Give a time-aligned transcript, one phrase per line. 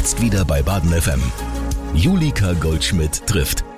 [0.00, 1.20] Jetzt wieder bei Baden FM.
[1.92, 3.69] Julika Goldschmidt trifft.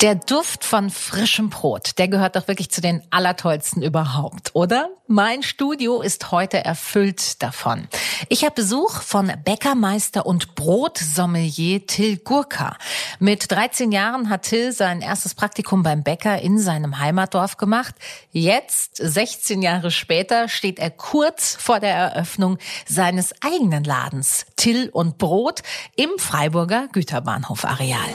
[0.00, 4.88] Der Duft von frischem Brot, der gehört doch wirklich zu den allertollsten überhaupt, oder?
[5.06, 7.86] Mein Studio ist heute erfüllt davon.
[8.30, 12.78] Ich habe Besuch von Bäckermeister und Brotsommelier Till Gurka.
[13.18, 17.94] Mit 13 Jahren hat Till sein erstes Praktikum beim Bäcker in seinem Heimatdorf gemacht.
[18.32, 22.56] Jetzt, 16 Jahre später, steht er kurz vor der Eröffnung
[22.88, 25.60] seines eigenen Ladens Till und Brot
[25.94, 28.08] im Freiburger Güterbahnhof Areal.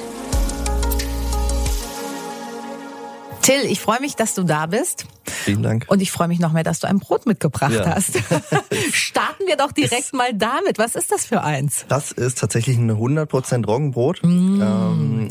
[3.45, 5.05] Till, ich freue mich, dass du da bist.
[5.25, 5.85] Vielen Dank.
[5.87, 7.85] Und ich freue mich noch mehr, dass du ein Brot mitgebracht Ja.
[7.95, 8.17] hast.
[8.91, 10.77] Starten wir doch direkt mal damit.
[10.79, 11.85] Was ist das für eins?
[11.87, 15.27] Das ist tatsächlich ein 100% Roggenbrot ähm,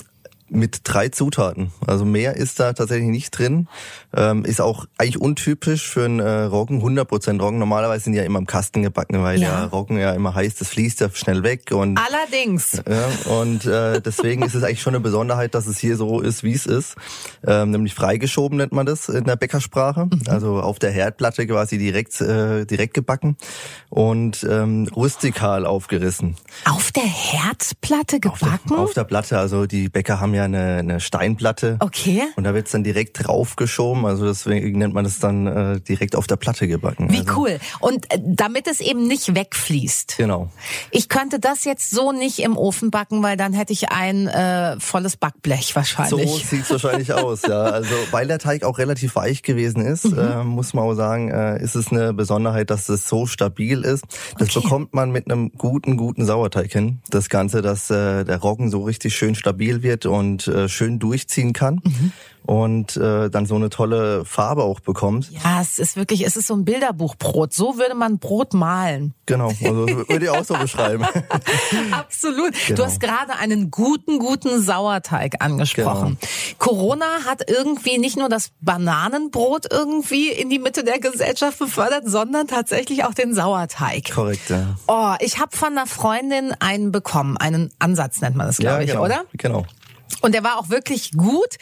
[0.48, 1.72] mit drei Zutaten.
[1.86, 3.66] Also mehr ist da tatsächlich nicht drin.
[4.14, 6.82] Ähm, ist auch eigentlich untypisch für einen äh, Roggen.
[6.82, 7.58] 100% Roggen.
[7.58, 9.60] Normalerweise sind die ja immer im Kasten gebacken, weil Ja.
[9.62, 11.70] der Roggen ja immer heiß, das fließt ja schnell weg.
[11.72, 12.82] Und Allerdings.
[12.88, 16.44] Ja, und äh, deswegen ist es eigentlich schon eine Besonderheit, dass es hier so ist,
[16.44, 16.94] wie es ist.
[17.46, 20.08] Ähm, nämlich freigeschoben nennt man das in der Bäckersprache.
[20.28, 23.36] Also auf der Herdplatte quasi direkt, äh, direkt gebacken
[23.88, 26.36] und ähm, rustikal aufgerissen.
[26.66, 28.74] Auf der Herdplatte gebacken?
[28.76, 31.76] Auf der Platte, also die Bäcker haben ja eine, eine Steinplatte.
[31.80, 32.22] Okay.
[32.36, 36.26] Und da wird's dann direkt draufgeschoben, also deswegen nennt man das dann äh, direkt auf
[36.26, 37.12] der Platte gebacken.
[37.12, 37.58] Wie also, cool.
[37.80, 40.14] Und äh, damit es eben nicht wegfließt.
[40.18, 40.50] Genau.
[40.90, 44.78] Ich könnte das jetzt so nicht im Ofen backen, weil dann hätte ich ein äh,
[44.80, 46.46] volles Backblech So wahrscheinlich.
[46.46, 47.62] sieht's wahrscheinlich aus, ja.
[47.62, 50.18] Also weil der Teig auch relativ weich gewesen ist, Mhm.
[50.18, 54.04] äh, muss man auch sagen, äh, ist es eine Besonderheit, dass es so stabil ist.
[54.38, 54.60] Das Okay.
[54.62, 57.00] bekommt man mit einem guten, guten Sauerteig hin.
[57.10, 61.52] Das Ganze, dass äh, der Roggen so richtig schön stabil wird und äh, schön durchziehen
[61.52, 61.80] kann.
[61.84, 62.12] Mhm.
[62.46, 65.30] Und äh, dann so eine tolle Farbe auch bekommt.
[65.30, 67.54] Ja, es ist wirklich, es ist so ein Bilderbuchbrot.
[67.54, 69.14] So würde man Brot malen.
[69.24, 71.06] Genau, also würde ich auch so beschreiben.
[71.90, 72.52] Absolut.
[72.68, 72.84] Du Genau.
[72.84, 76.18] hast gerade einen guten, guten Sauerteig angesprochen.
[76.20, 76.54] Genau.
[76.58, 82.46] Corona hat irgendwie nicht nur das Bananenbrot irgendwie in die Mitte der Gesellschaft befördert, sondern
[82.46, 84.12] tatsächlich auch den Sauerteig.
[84.12, 84.76] Korrekt, ja.
[84.86, 87.38] Oh, ich habe von einer Freundin einen bekommen.
[87.38, 89.24] Einen Ansatz nennt man das, glaube ja, ich, genau, oder?
[89.32, 89.64] Genau.
[90.20, 91.56] Und der war auch wirklich gut.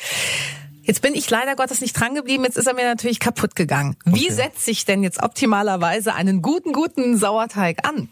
[0.82, 2.44] Jetzt bin ich leider Gottes nicht dran geblieben.
[2.44, 3.96] Jetzt ist er mir natürlich kaputt gegangen.
[4.04, 4.32] Wie Okay.
[4.34, 8.08] setze ich denn jetzt optimalerweise einen guten, guten Sauerteig an?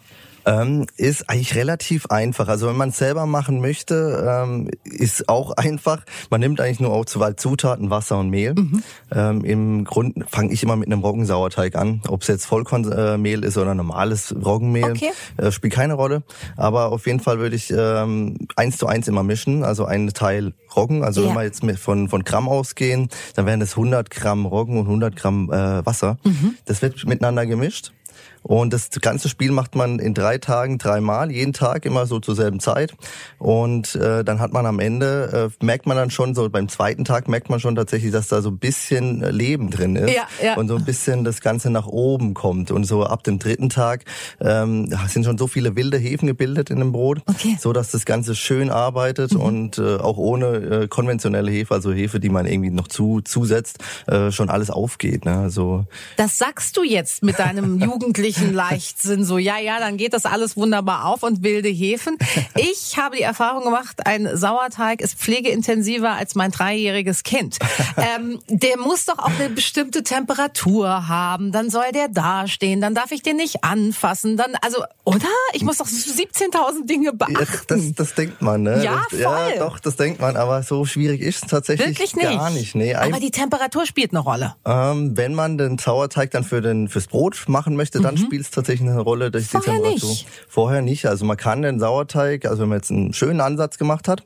[0.46, 2.48] Ähm, ist eigentlich relativ einfach.
[2.48, 6.04] Also wenn man es selber machen möchte, ähm, ist auch einfach.
[6.30, 8.54] Man nimmt eigentlich nur auch zwei Zutaten, Wasser und Mehl.
[8.54, 8.82] Mhm.
[9.12, 12.02] Ähm, Im Grund fange ich immer mit einem Roggensauerteig an.
[12.08, 15.10] Ob es jetzt Vollkornmehl ist oder normales Roggenmehl, Okay.
[15.36, 16.22] äh, spielt keine Rolle.
[16.56, 19.62] Aber auf jeden Fall würde ich ähm, eins zu eins immer mischen.
[19.64, 21.04] Also einen Teil Roggen.
[21.04, 21.28] Also Ja.
[21.28, 25.16] wenn wir jetzt von, von Gramm ausgehen, dann wären es 100 Gramm Roggen und 100
[25.16, 26.18] Gramm äh, Wasser.
[26.24, 26.54] Mhm.
[26.64, 27.92] Das wird miteinander gemischt.
[28.42, 32.34] Und das ganze Spiel macht man in drei Tagen dreimal, jeden Tag immer so zur
[32.34, 32.94] selben Zeit.
[33.38, 37.04] Und äh, dann hat man am Ende, äh, merkt man dann schon so, beim zweiten
[37.04, 40.14] Tag merkt man schon tatsächlich, dass da so ein bisschen Leben drin ist.
[40.14, 40.56] Ja, ja.
[40.56, 42.70] Und so ein bisschen das Ganze nach oben kommt.
[42.70, 44.04] Und so ab dem dritten Tag
[44.40, 47.56] ähm, sind schon so viele wilde Hefen gebildet in dem Brot, Okay.
[47.60, 52.20] so dass das Ganze schön arbeitet und äh, auch ohne äh, konventionelle Hefe, also Hefe,
[52.20, 55.24] die man irgendwie noch zu zusetzt, äh, schon alles aufgeht.
[55.24, 55.36] Ne?
[55.38, 55.84] Also
[56.16, 60.56] Das sagst du jetzt mit deinem jugendlichen Leichtsinn so, ja, ja, dann geht das alles
[60.56, 62.16] wunderbar auf und wilde Hefen.
[62.56, 67.58] Ich habe die Erfahrung gemacht, ein Sauerteig ist pflegeintensiver als mein dreijähriges Kind.
[67.96, 73.10] Ähm, der muss doch auch eine bestimmte Temperatur haben, dann soll der dastehen, dann darf
[73.12, 75.26] ich den nicht anfassen, dann, also, oder?
[75.52, 77.66] Ich muss doch 17.000 Dinge Ja, beachten.
[77.68, 78.82] das, das denkt man, ne?
[78.82, 79.38] Ja, das, voll.
[79.54, 82.30] ja, doch, das denkt man, aber so schwierig ist es tatsächlich Wirklich nicht.
[82.30, 82.74] gar nicht.
[82.74, 84.54] Nee, Aber die Temperatur spielt eine Rolle.
[84.64, 88.50] ähm, wenn man den Sauerteig dann für den fürs Brot machen möchte, dann spielt es
[88.50, 89.48] tatsächlich eine Rolle durch Mhm.
[89.58, 90.08] Vorher die Temperatur.
[90.10, 90.26] nicht.
[90.48, 91.06] Vorher nicht.
[91.06, 94.24] Also man kann den Sauerteig, also wenn man jetzt einen schönen Ansatz gemacht hat,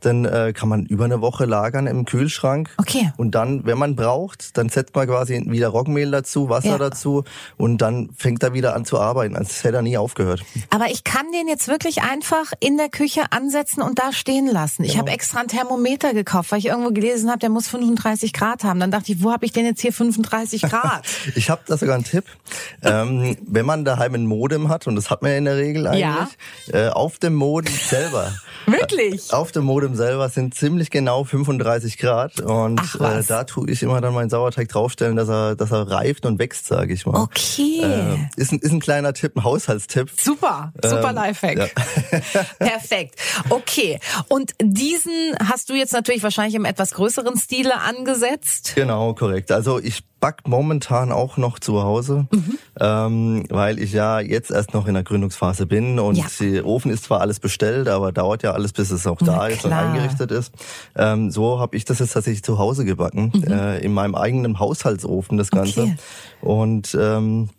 [0.00, 2.70] dann äh, kann man über eine Woche lagern im Kühlschrank.
[2.76, 3.12] Okay.
[3.16, 6.78] Und dann, wenn man braucht, dann setzt man quasi wieder Roggenmehl dazu, Wasser Ja.
[6.78, 7.24] dazu
[7.56, 10.42] und dann fängt er wieder an zu arbeiten, als hätte er nie aufgehört.
[10.70, 14.84] Aber ich kann den jetzt wirklich einfach in der Küche ansetzen und da stehen lassen.
[14.84, 15.02] Ich Genau.
[15.02, 18.80] habe extra ein Thermometer gekauft, weil ich irgendwo gelesen habe, der muss 35 Grad haben.
[18.80, 21.04] Dann dachte ich, wo habe ich denn jetzt hier 35 Grad?
[21.36, 22.24] Ich habe da sogar einen Tipp.
[22.82, 25.86] ähm, wenn man daheim ein Modem hat, und das hat man ja in der Regel
[25.86, 26.28] eigentlich, Ja.
[26.72, 28.32] äh, auf dem Modem selber.
[28.66, 29.32] Wirklich?
[29.32, 33.82] Auf dem Modem selber sind ziemlich genau 35 Grad und Ach äh, da tue ich
[33.82, 37.20] immer dann meinen Sauerteig draufstellen, dass er, dass er reift und wächst, sage ich mal.
[37.20, 37.82] Okay.
[37.82, 40.10] Äh, ist, ein, ist ein kleiner Tipp, ein Haushaltstipp.
[40.18, 41.58] Super, super Ähm, Lifehack.
[41.58, 42.20] ja.
[42.58, 43.16] Perfekt.
[43.50, 43.98] Okay.
[44.28, 45.12] Und diesen
[45.46, 48.72] hast du jetzt natürlich wahrscheinlich im etwas größeren Stile angesetzt.
[48.74, 49.52] Genau, korrekt.
[49.52, 52.58] Also ich back momentan auch noch zu Hause, mhm.
[52.80, 56.24] ähm, weil ich ja jetzt erst noch in der Gründungsphase bin und ja.
[56.40, 59.66] der Ofen ist zwar alles bestellt, aber dauert ja alles, bis es auch da ist
[59.66, 60.54] und eingerichtet ist.
[60.96, 63.52] Ähm, so habe ich das jetzt tatsächlich zu Hause gebacken, mhm.
[63.52, 65.82] äh, in meinem eigenen Haushaltsofen das Ganze.
[65.82, 65.96] Okay.
[66.40, 67.50] Und ähm,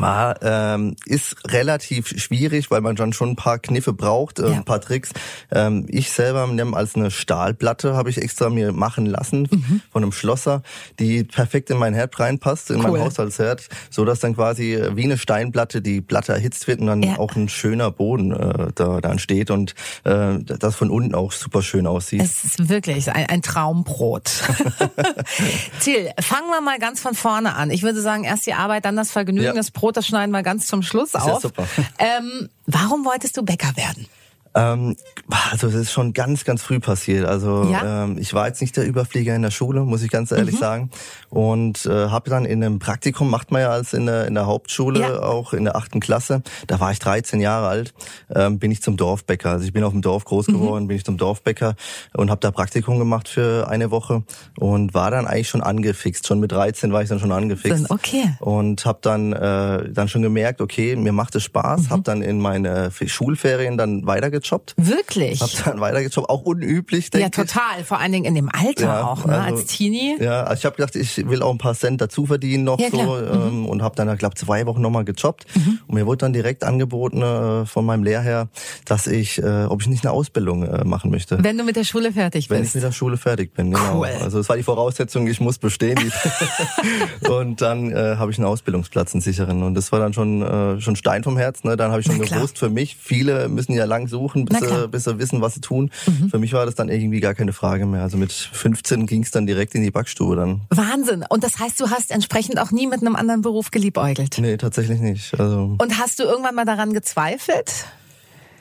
[0.00, 4.56] war, ähm, ist relativ schwierig, weil man dann schon ein paar Kniffe braucht, äh, ja.
[4.56, 5.10] ein paar Tricks.
[5.50, 9.80] Ähm, ich selber nehme als eine Stahlplatte, habe ich extra mir machen lassen mhm.
[9.90, 10.62] von einem Schlosser,
[10.98, 12.92] die perfekt in mein Herd reinpasst, in cool.
[12.92, 17.02] mein Haushaltsherd, so dass dann quasi wie eine Steinplatte die Platte erhitzt wird und dann
[17.02, 17.18] ja.
[17.18, 21.62] auch ein schöner Boden äh, da, da entsteht und äh, das von unten auch super
[21.62, 22.22] schön aussieht.
[22.22, 24.24] Es ist wirklich ein, ein Traumbrot.
[25.80, 27.70] Till, fangen wir mal ganz von vorne an.
[27.70, 29.52] Ich würde sagen, erst die Arbeit, dann das Vergnügen, ja.
[29.52, 31.26] das Brot, das schneiden wir ganz zum Schluss auf.
[31.26, 31.66] Ja, super.
[31.98, 34.06] Ähm, warum wolltest du Bäcker werden?
[34.56, 34.96] Ähm,
[35.50, 37.26] also das ist schon ganz, ganz früh passiert.
[37.26, 38.04] Also ja?
[38.04, 40.60] ähm, ich war jetzt nicht der Überflieger in der Schule, muss ich ganz ehrlich mhm.
[40.60, 40.90] sagen.
[41.28, 44.46] Und äh, habe dann in einem Praktikum, macht man ja als in der, in der
[44.46, 45.20] Hauptschule, ja.
[45.20, 46.42] auch in der achten Klasse.
[46.68, 47.92] Da war ich 13 Jahre alt,
[48.34, 49.50] ähm, bin ich zum Dorfbäcker.
[49.50, 50.52] Also ich bin auf dem Dorf groß mhm.
[50.54, 50.88] geworden, mhm.
[50.88, 51.74] bin ich zum Dorfbäcker
[52.14, 54.22] und habe da Praktikum gemacht für eine Woche
[54.58, 56.26] und war dann eigentlich schon angefixt.
[56.26, 57.90] Schon mit 13 war ich dann schon angefixt.
[57.90, 58.36] Okay.
[58.40, 61.82] Und habe dann äh, dann schon gemerkt, okay, mir macht es Spaß.
[61.82, 61.90] Mhm.
[61.90, 64.74] Habe dann in meine Schulferien dann weitergezogen weitergejobbt.
[64.76, 65.40] Wirklich?
[65.40, 67.84] Hab dann weitergejobbt, auch unüblich, denke Ja, total.
[67.84, 69.40] Vor allen Dingen in dem Alter ja, auch, ne?
[69.40, 70.16] Also, als Teenie.
[70.20, 72.90] Ja, also ich habe gedacht, ich will auch ein paar Cent dazu verdienen noch ja,
[72.90, 73.66] so ähm, mhm.
[73.66, 75.46] und habe dann, glaube zwei Wochen nochmal gejobbt.
[75.54, 75.78] Mhm.
[75.86, 78.48] Und mir wurde dann direkt angeboten äh, von meinem Lehrherr,
[78.84, 81.42] dass ich, äh, ob ich nicht eine Ausbildung äh, machen möchte.
[81.42, 82.58] Wenn du mit der Schule fertig bist?
[82.58, 84.00] Wenn ich mit der Schule fertig bin, genau.
[84.00, 84.08] Cool.
[84.22, 85.96] Also es war die Voraussetzung, ich muss bestehen.
[87.28, 89.62] und dann äh, habe ich einen Ausbildungsplatz, einen sicheren.
[89.62, 91.64] Und das war dann schon, äh, schon Stein vom Herz.
[91.64, 91.76] Ne?
[91.76, 94.88] Dann habe ich schon gewusst, für mich, viele müssen ja lang suchen suchen, bis sie,
[94.88, 95.90] bis sie wissen, was sie tun.
[96.06, 96.30] Mhm.
[96.30, 98.02] Für mich war das dann irgendwie gar keine Frage mehr.
[98.02, 100.62] Also mit 15 ging es dann direkt in die Backstube dann.
[100.70, 101.24] Wahnsinn.
[101.28, 104.36] Und das heißt, du hast entsprechend auch nie mit einem anderen Beruf geliebäugelt?
[104.38, 105.38] Nee, tatsächlich nicht.
[105.38, 107.86] Also Und hast du irgendwann mal daran gezweifelt?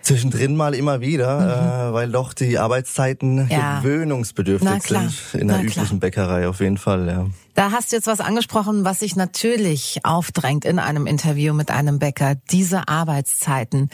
[0.02, 1.90] Zwischendrin mal immer wieder, mhm.
[1.90, 3.80] äh, weil doch die Arbeitszeiten ja.
[3.80, 6.00] gewöhnungsbedürftig sind in der Na üblichen klar.
[6.00, 7.08] Bäckerei auf jeden Fall.
[7.08, 7.26] Ja.
[7.56, 12.00] Da hast du jetzt was angesprochen, was sich natürlich aufdrängt in einem Interview mit einem
[12.00, 12.36] Bäcker.
[12.52, 13.90] Diese Arbeitszeiten,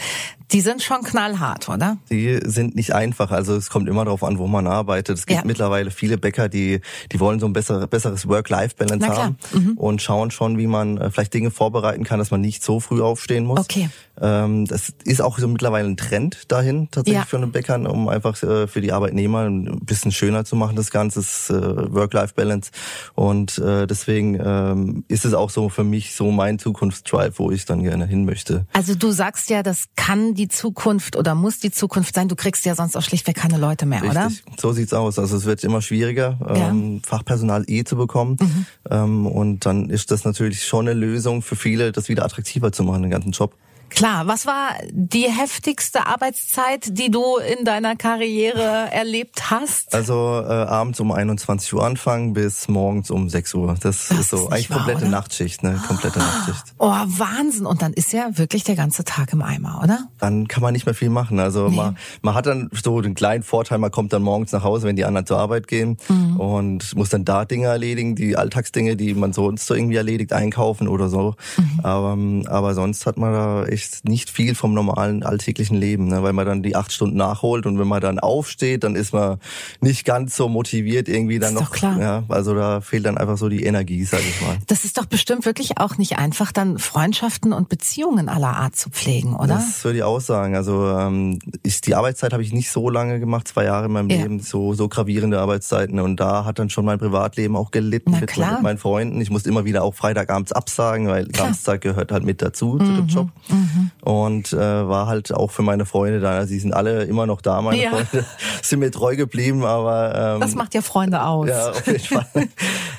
[0.51, 1.97] die sind schon knallhart, oder?
[2.09, 3.31] Die sind nicht einfach.
[3.31, 5.17] Also es kommt immer darauf an, wo man arbeitet.
[5.17, 5.45] Es gibt ja.
[5.45, 6.81] mittlerweile viele Bäcker, die,
[7.11, 9.77] die wollen so ein besser, besseres Work-Life-Balance haben mhm.
[9.77, 13.01] und schauen schon, wie man äh, vielleicht Dinge vorbereiten kann, dass man nicht so früh
[13.01, 13.59] aufstehen muss.
[13.59, 13.89] Okay.
[14.19, 17.27] Ähm, das ist auch so mittlerweile ein Trend dahin, tatsächlich ja.
[17.27, 20.91] für einen Bäckern, um einfach äh, für die Arbeitnehmer ein bisschen schöner zu machen, das
[20.91, 22.71] Ganze, äh, Work-Life-Balance.
[23.15, 27.51] Und und äh, deswegen ähm, ist es auch so für mich so mein Zukunftsdrive, wo
[27.51, 28.65] ich dann gerne hin möchte.
[28.73, 32.27] Also du sagst ja, das kann die Zukunft oder muss die Zukunft sein.
[32.27, 34.17] Du kriegst ja sonst auch schlichtweg keine Leute mehr, Richtig.
[34.17, 34.31] oder?
[34.59, 35.19] So sieht's aus.
[35.19, 36.69] Also es wird immer schwieriger, ja.
[36.69, 38.37] ähm, Fachpersonal eh zu bekommen.
[38.39, 38.65] Mhm.
[38.89, 42.83] Ähm, und dann ist das natürlich schon eine Lösung für viele, das wieder attraktiver zu
[42.83, 43.55] machen, den ganzen Job.
[43.91, 48.61] Klar, was war die heftigste Arbeitszeit, die du in deiner Karriere
[48.91, 49.93] erlebt hast?
[49.93, 53.75] Also äh, abends um 21 Uhr anfangen bis morgens um 6 Uhr.
[53.79, 55.09] Das, das ist so ist eigentlich wahr, komplette oder?
[55.09, 55.79] Nachtschicht, ne?
[55.87, 56.73] Komplette ah, Nachtschicht.
[56.77, 57.65] Oh, Wahnsinn.
[57.65, 60.07] Und dann ist ja wirklich der ganze Tag im Eimer, oder?
[60.19, 61.39] Dann kann man nicht mehr viel machen.
[61.39, 61.75] Also nee.
[61.75, 64.95] man, man hat dann so den kleinen Vorteil, man kommt dann morgens nach Hause, wenn
[64.95, 66.37] die anderen zur Arbeit gehen mhm.
[66.37, 70.87] und muss dann da Dinge erledigen, die Alltagsdinge, die man sonst so irgendwie erledigt, einkaufen
[70.87, 71.35] oder so.
[71.57, 71.79] Mhm.
[71.83, 72.17] Aber,
[72.47, 76.23] aber sonst hat man da echt echt nicht viel vom normalen alltäglichen Leben, ne?
[76.23, 79.37] weil man dann die acht Stunden nachholt und wenn man dann aufsteht, dann ist man
[79.79, 81.69] nicht ganz so motiviert irgendwie dann ist noch.
[81.69, 81.99] Doch klar.
[81.99, 84.57] Ja, also da fehlt dann einfach so die Energie, sag ich mal.
[84.67, 88.89] Das ist doch bestimmt wirklich auch nicht einfach, dann Freundschaften und Beziehungen aller Art zu
[88.89, 89.55] pflegen, oder?
[89.55, 90.55] Das würde ich auch sagen.
[90.55, 94.09] Also ähm, ich, die Arbeitszeit habe ich nicht so lange gemacht, zwei Jahre in meinem
[94.09, 94.17] ja.
[94.17, 98.37] Leben, so so gravierende Arbeitszeiten und da hat dann schon mein Privatleben auch gelitten mit,
[98.37, 99.19] mit, meinen Freunden.
[99.21, 101.27] Ich musste immer wieder auch Freitagabends absagen, weil.
[101.31, 102.85] Samstag gehört halt mit dazu mhm.
[102.85, 103.07] zu dem.
[103.07, 103.29] Job.
[103.49, 103.70] Mhm.
[104.01, 106.45] Und äh, war halt auch für meine Freunde da.
[106.45, 107.91] Sie sind alle immer noch da, meine ja.
[107.91, 108.25] Freunde.
[108.61, 110.35] Sind mir treu geblieben, aber...
[110.35, 111.49] Ähm, das macht ja Freunde aus.
[111.49, 112.27] Ja, auf jeden Fall.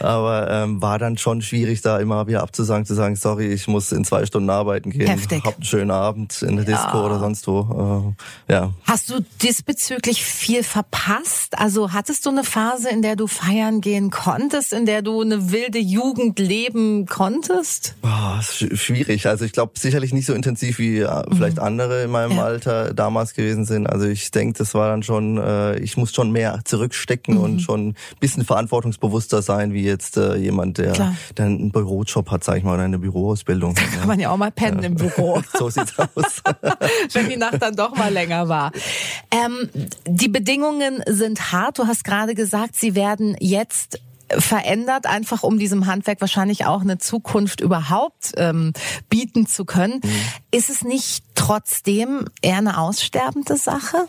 [0.01, 3.93] aber ähm, war dann schon schwierig, da immer wieder abzusagen, zu sagen, sorry, ich muss
[3.93, 5.07] in zwei Stunden arbeiten gehen.
[5.07, 5.45] Heftig.
[5.45, 6.77] Hab einen schönen Abend in der ja.
[6.77, 8.15] Disco oder sonst wo.
[8.49, 8.73] Äh, ja.
[8.85, 11.59] Hast du diesbezüglich viel verpasst?
[11.59, 15.53] Also hattest du eine Phase, in der du feiern gehen konntest, in der du eine
[15.53, 17.95] wilde Jugend leben konntest?
[18.03, 19.27] Boah, schwierig.
[19.27, 21.63] Also ich glaube sicherlich nicht so intensiv wie äh, vielleicht mhm.
[21.63, 22.45] andere in meinem ja.
[22.45, 23.87] Alter damals gewesen sind.
[23.87, 27.41] Also ich denke, das war dann schon, äh, ich muss schon mehr zurückstecken mhm.
[27.41, 32.45] und schon ein bisschen verantwortungsbewusster sein, wie jetzt äh, jemand, der, der einen Bürojob hat,
[32.45, 33.75] sag ich mal, oder eine Büroausbildung.
[33.75, 34.87] Da kann man ja auch mal pennen ja.
[34.87, 35.43] im Büro.
[35.59, 36.43] so sieht's aus.
[37.13, 38.73] Wenn die Nacht dann doch mal länger war.
[39.31, 39.69] Ähm,
[40.07, 41.79] die Bedingungen sind hart.
[41.79, 44.01] Du hast gerade gesagt, sie werden jetzt
[44.39, 48.73] verändert, einfach um diesem Handwerk wahrscheinlich auch eine Zukunft überhaupt ähm,
[49.09, 50.01] bieten zu können.
[50.03, 50.11] Mhm.
[50.51, 54.09] Ist es nicht trotzdem eher eine aussterbende Sache?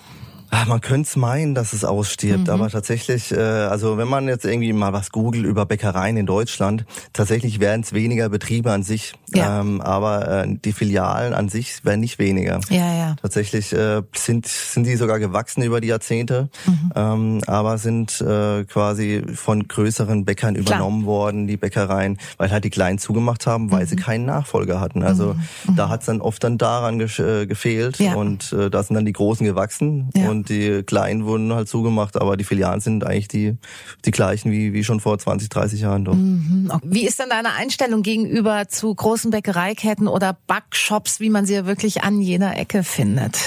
[0.55, 2.53] Ach, man könnte es meinen, dass es ausstirbt, mhm.
[2.53, 6.85] aber tatsächlich, äh, also wenn man jetzt irgendwie mal was googelt über Bäckereien in Deutschland,
[7.11, 9.61] tatsächlich werden es weniger Betriebe an sich, ja.
[9.61, 12.59] ähm, aber äh, die Filialen an sich werden nicht weniger.
[12.69, 13.15] Ja, ja.
[13.19, 16.91] Tatsächlich äh, sind sind die sogar gewachsen über die Jahrzehnte, mhm.
[16.95, 20.67] ähm, aber sind äh, quasi von größeren Bäckern Klar.
[20.67, 23.87] übernommen worden, die Bäckereien, weil halt die Kleinen zugemacht haben, weil mhm.
[23.87, 25.01] sie keinen Nachfolger hatten.
[25.01, 25.33] Also
[25.67, 25.75] mhm.
[25.77, 28.13] da hat es dann oft dann daran ge äh, gefehlt ja.
[28.13, 30.29] und äh, da sind dann die Großen gewachsen ja.
[30.29, 33.57] und die kleinen wurden halt zugemacht, aber die Filialen sind eigentlich die,
[34.05, 36.13] die gleichen wie, wie schon vor 20, 30 Jahren doch.
[36.13, 36.71] Mhm.
[36.83, 41.65] Wie ist denn deine Einstellung gegenüber zu großen Bäckereiketten oder Backshops, wie man sie ja
[41.65, 43.37] wirklich an jeder Ecke findet?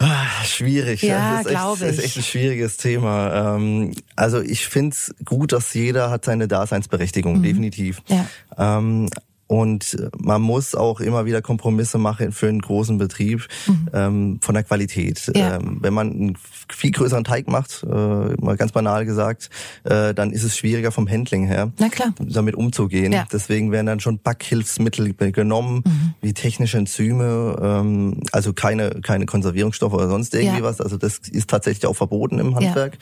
[0.00, 1.02] Ah, schwierig.
[1.02, 1.80] Ja, glaube ich.
[1.80, 3.56] Das ist echt ein schwieriges Thema.
[3.56, 7.42] Ähm, also ich finde es gut, dass jeder hat seine Daseinsberechtigung, mhm.
[7.42, 8.00] definitiv.
[8.06, 8.26] Ja.
[8.56, 9.08] Ähm,
[9.48, 13.88] und man muss auch immer wieder Kompromisse machen für einen großen Betrieb mhm.
[13.92, 15.32] ähm, von der Qualität.
[15.34, 15.56] Ja.
[15.56, 16.38] Ähm, wenn man einen
[16.70, 19.48] viel größeren Teig macht, äh, mal ganz banal gesagt,
[19.84, 21.72] äh, dann ist es schwieriger vom Handling her,
[22.18, 23.12] damit umzugehen.
[23.12, 23.26] Ja.
[23.32, 26.14] Deswegen werden dann schon Backhilfsmittel genommen, mhm.
[26.20, 30.62] wie technische Enzyme, ähm, also keine keine Konservierungsstoffe oder sonst irgendwie ja.
[30.62, 30.82] was.
[30.82, 32.98] Also das ist tatsächlich auch verboten im Handwerk,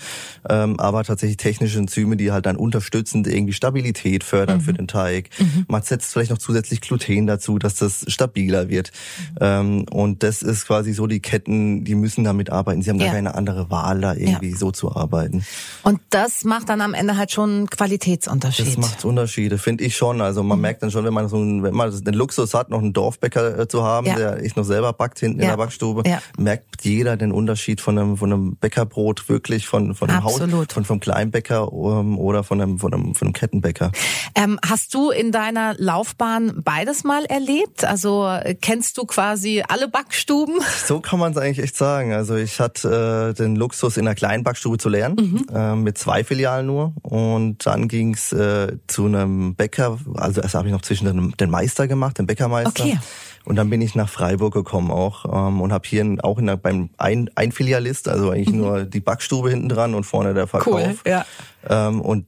[0.48, 4.62] ähm, aber tatsächlich technische Enzyme, die halt dann unterstützend irgendwie Stabilität fördern mhm.
[4.62, 5.30] für den Teig.
[5.40, 5.66] Mhm.
[5.66, 8.92] Man setzt vielleicht noch noch zusätzlich Gluten dazu, dass das stabiler wird.
[9.18, 9.36] Mhm.
[9.40, 12.82] Ähm, und das ist quasi so, die Ketten, die müssen damit arbeiten.
[12.82, 13.06] Sie haben ja.
[13.06, 14.56] gar keine andere Wahl, da irgendwie ja.
[14.56, 15.44] so zu arbeiten.
[15.82, 18.66] Und das macht dann am Ende halt schon einen Qualitätsunterschied.
[18.66, 20.20] Das macht Unterschiede, finde ich schon.
[20.20, 20.62] Also man mhm.
[20.62, 23.58] merkt dann schon, wenn man so einen, wenn man den Luxus hat, noch einen Dorfbäcker
[23.58, 24.16] äh, zu haben, ja.
[24.16, 26.02] der ich noch selber backt hinten in der Backstube,
[26.38, 30.84] merkt jeder den Unterschied von einem, von einem Bäckerbrot wirklich von, von einem Haus, von,
[30.84, 33.92] vom Kleinbäcker um, oder von einem, von einem, von einem Kettenbäcker.
[34.34, 37.84] Ähm, hast du in deiner Laufbahn Laufbahn beides mal erlebt?
[37.84, 38.28] Also
[38.60, 40.56] kennst du quasi alle Backstuben?
[40.86, 42.12] So kann man es eigentlich echt sagen.
[42.12, 45.56] Also ich hatte äh, den Luxus, in einer kleinen Backstube zu lernen, mhm.
[45.56, 46.92] äh, mit zwei Filialen nur.
[47.02, 51.50] Und dann ging's äh, zu einem Bäcker, also erst habe ich noch zwischen den, den
[51.50, 52.84] Meister gemacht, den Bäckermeister.
[52.84, 52.98] Okay.
[53.44, 56.56] Und dann bin ich nach Freiburg gekommen auch ähm, und habe hier auch in der,
[56.56, 58.58] beim ein, ein Filialist, also eigentlich mhm.
[58.58, 60.74] nur die Backstube hinten dran und vorne der Verkauf.
[60.74, 61.24] Cool, ja.
[61.68, 62.26] Ähm, und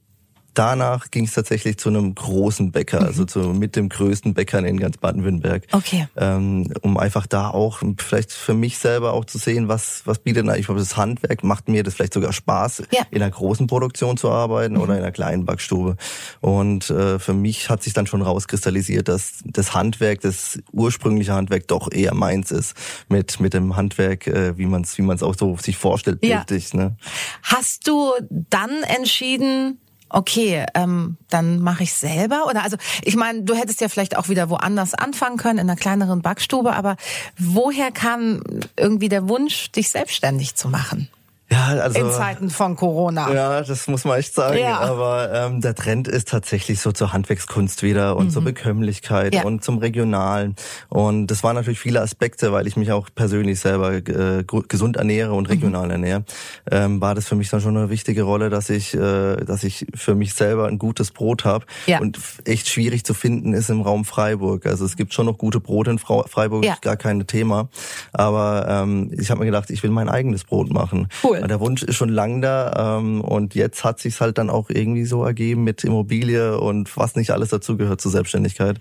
[0.59, 3.27] danach ging es tatsächlich zu einem großen Bäcker, also mhm.
[3.29, 5.63] zu, mit dem größten Bäcker in ganz Baden-Württemberg.
[5.71, 6.09] Okay.
[6.17, 10.49] Ähm, um einfach da auch vielleicht für mich selber auch zu sehen, was, was bietet
[10.49, 13.03] eigentlich das Handwerk, macht mir das vielleicht sogar Spaß, ja.
[13.09, 14.81] in einer großen Produktion zu arbeiten mhm.
[14.81, 15.95] oder in einer kleinen Backstube.
[16.41, 21.69] Und äh, für mich hat sich dann schon rauskristallisiert, dass das Handwerk, das ursprüngliche Handwerk
[21.69, 22.75] doch eher meins ist,
[23.07, 26.73] mit, mit dem Handwerk, äh, wie man es wie man's auch so sich vorstellt, bildlich.
[26.73, 26.79] Ja.
[26.79, 26.97] Ne?
[27.43, 32.45] Hast du dann entschieden, okay, ähm, dann mache ich selber?
[32.47, 35.79] Oder also, ich meine, du hättest ja vielleicht auch wieder woanders anfangen können, in einer
[35.79, 36.97] kleineren Backstube, aber
[37.37, 38.41] woher kam
[38.75, 41.09] irgendwie der Wunsch, dich selbstständig zu machen?
[41.51, 43.33] Ja, also, in Zeiten von Corona.
[43.33, 44.59] Ja, das muss man echt sagen.
[44.59, 44.79] Ja.
[44.79, 48.29] Aber ähm, der Trend ist tatsächlich so zur Handwerkskunst wieder und mhm.
[48.29, 49.43] zur Bekömmlichkeit ja.
[49.43, 50.55] und zum Regionalen.
[50.89, 55.33] Und das waren natürlich viele Aspekte, weil ich mich auch persönlich selber äh, gesund ernähre
[55.33, 55.91] und regional mhm.
[55.91, 56.23] ernähre.
[56.69, 59.87] Ähm, war das für mich dann schon eine wichtige Rolle, dass ich, äh, dass ich
[59.95, 61.65] für mich selber ein gutes Brot habe.
[61.87, 61.99] Ja.
[61.99, 64.67] Und echt schwierig zu finden ist im Raum Freiburg.
[64.67, 66.77] Also es gibt schon noch gute Brote in Freiburg, ja.
[66.81, 67.69] gar kein Thema.
[68.13, 71.07] Aber ähm, ich habe mir gedacht, ich will mein eigenes Brot machen.
[71.23, 71.38] Cool.
[71.47, 75.05] Der Wunsch ist schon lang da ähm, und jetzt hat sich's halt dann auch irgendwie
[75.05, 78.79] so ergeben mit Immobilie und was nicht alles dazugehört zur Selbstständigkeit.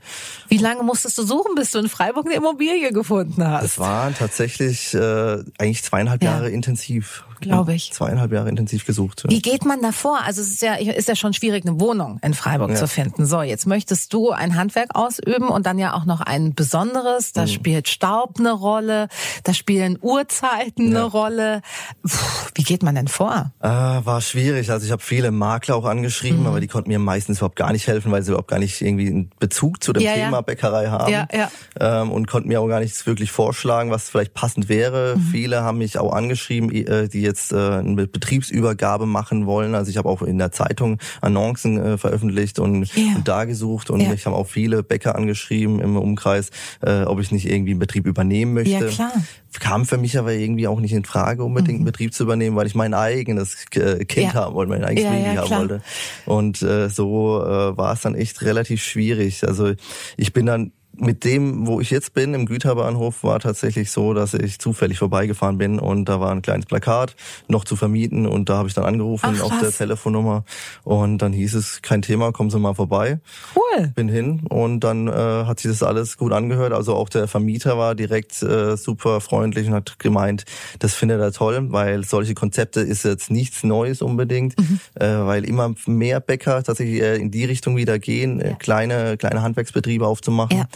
[0.49, 3.65] Wie lange musstest du suchen, bis du in Freiburg eine Immobilie gefunden hast?
[3.65, 6.33] Es waren tatsächlich äh, eigentlich zweieinhalb ja.
[6.33, 7.93] Jahre intensiv glaube ich.
[7.93, 9.25] Zweieinhalb Jahre intensiv gesucht.
[9.25, 9.31] Ja.
[9.31, 10.21] Wie geht man da vor?
[10.25, 12.77] Also es ist ja, ist ja schon schwierig, eine Wohnung in Freiburg ja.
[12.77, 13.27] zu finden.
[13.27, 17.33] So, jetzt möchtest du ein Handwerk ausüben und dann ja auch noch ein besonderes.
[17.33, 17.49] Da mhm.
[17.49, 19.09] spielt Staub eine Rolle,
[19.45, 20.99] da spielen Uhrzeiten ja.
[20.99, 21.63] eine Rolle.
[22.03, 22.19] Puh,
[22.55, 23.53] wie geht man denn vor?
[23.61, 24.71] Äh, war schwierig.
[24.71, 26.47] Also ich habe viele Makler auch angeschrieben, mhm.
[26.47, 29.09] aber die konnten mir meistens überhaupt gar nicht helfen, weil sie überhaupt gar nicht irgendwie
[29.09, 31.13] einen Bezug zu dem Thema Bäckerei haben.
[31.13, 31.51] Ja, ja.
[31.79, 35.17] Ähm, und konnten mir auch gar nichts wirklich vorschlagen, was vielleicht passend wäre.
[35.17, 35.21] Mhm.
[35.21, 39.75] Viele haben mich auch angeschrieben, äh, die jetzt äh, eine Betriebsübergabe machen wollen.
[39.75, 43.17] Also ich habe auch in der Zeitung Annoncen äh, veröffentlicht und, yeah.
[43.17, 44.13] und da gesucht und yeah.
[44.13, 48.07] ich habe auch viele Bäcker angeschrieben im Umkreis, äh, ob ich nicht irgendwie einen Betrieb
[48.07, 48.71] übernehmen möchte.
[48.71, 49.13] Ja, klar.
[49.61, 51.87] Kam für mich aber irgendwie auch nicht in Frage, unbedingt einen mhm.
[51.87, 54.35] Betrieb zu übernehmen, weil ich mein eigenes Kind ja.
[54.35, 55.83] haben wollte, mein eigenes ja, Baby ja, haben wollte.
[56.27, 59.47] Und äh, so äh, war es dann echt relativ schwierig.
[59.47, 59.73] Also
[60.17, 64.35] ich bin dann mit dem, wo ich jetzt bin, im Güterbahnhof, war tatsächlich so, dass
[64.35, 67.15] ich zufällig vorbeigefahren bin und da war ein kleines Plakat
[67.49, 70.45] noch zu vermieten und da habe ich dann angerufen Ach, auf der Telefonnummer
[70.85, 73.21] und dann hieß es, kein Thema, kommen Sie mal vorbei.
[73.55, 73.89] Cool.
[73.95, 76.73] Bin hin und dann äh, hat sich das alles gut angehört.
[76.73, 80.45] Also auch der Vermieter war direkt äh, super freundlich und hat gemeint,
[80.79, 84.81] das findet er toll, weil solche Konzepte ist jetzt nichts Neues unbedingt, Mhm.
[84.95, 89.43] äh, weil immer mehr Bäcker tatsächlich äh, in die Richtung wieder gehen, äh, kleine kleine
[89.43, 90.59] Handwerksbetriebe aufzumachen.
[90.59, 90.69] Ja.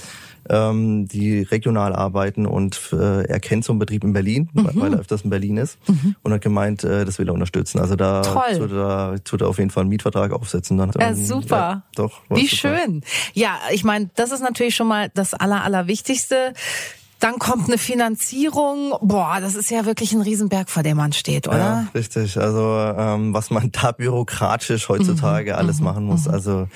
[0.49, 4.81] Ähm, die regional arbeiten und äh, er kennt so einen Betrieb in Berlin, weil- Mhm.
[4.81, 5.79] weil er öfters in Berlin ist
[6.23, 7.79] und hat gemeint, äh, das will er unterstützen.
[7.79, 10.79] Also da tut er, tut er auf jeden Fall einen Mietvertrag aufsetzen.
[10.79, 11.57] Dann, Ja, super.
[11.57, 12.21] Ja, doch.
[12.29, 12.77] Wie super.
[12.77, 13.03] schön.
[13.35, 16.55] Ja, ich meine, das ist natürlich schon mal das Aller, Allerwichtigste.
[17.23, 18.95] Dann kommt eine Finanzierung.
[19.01, 21.57] Boah, das ist ja wirklich ein Riesenberg, vor dem man steht, oder?
[21.59, 22.37] Ja, richtig.
[22.37, 22.61] Also
[22.99, 26.27] ähm, was man da bürokratisch heutzutage alles machen muss.
[26.27, 26.67] Also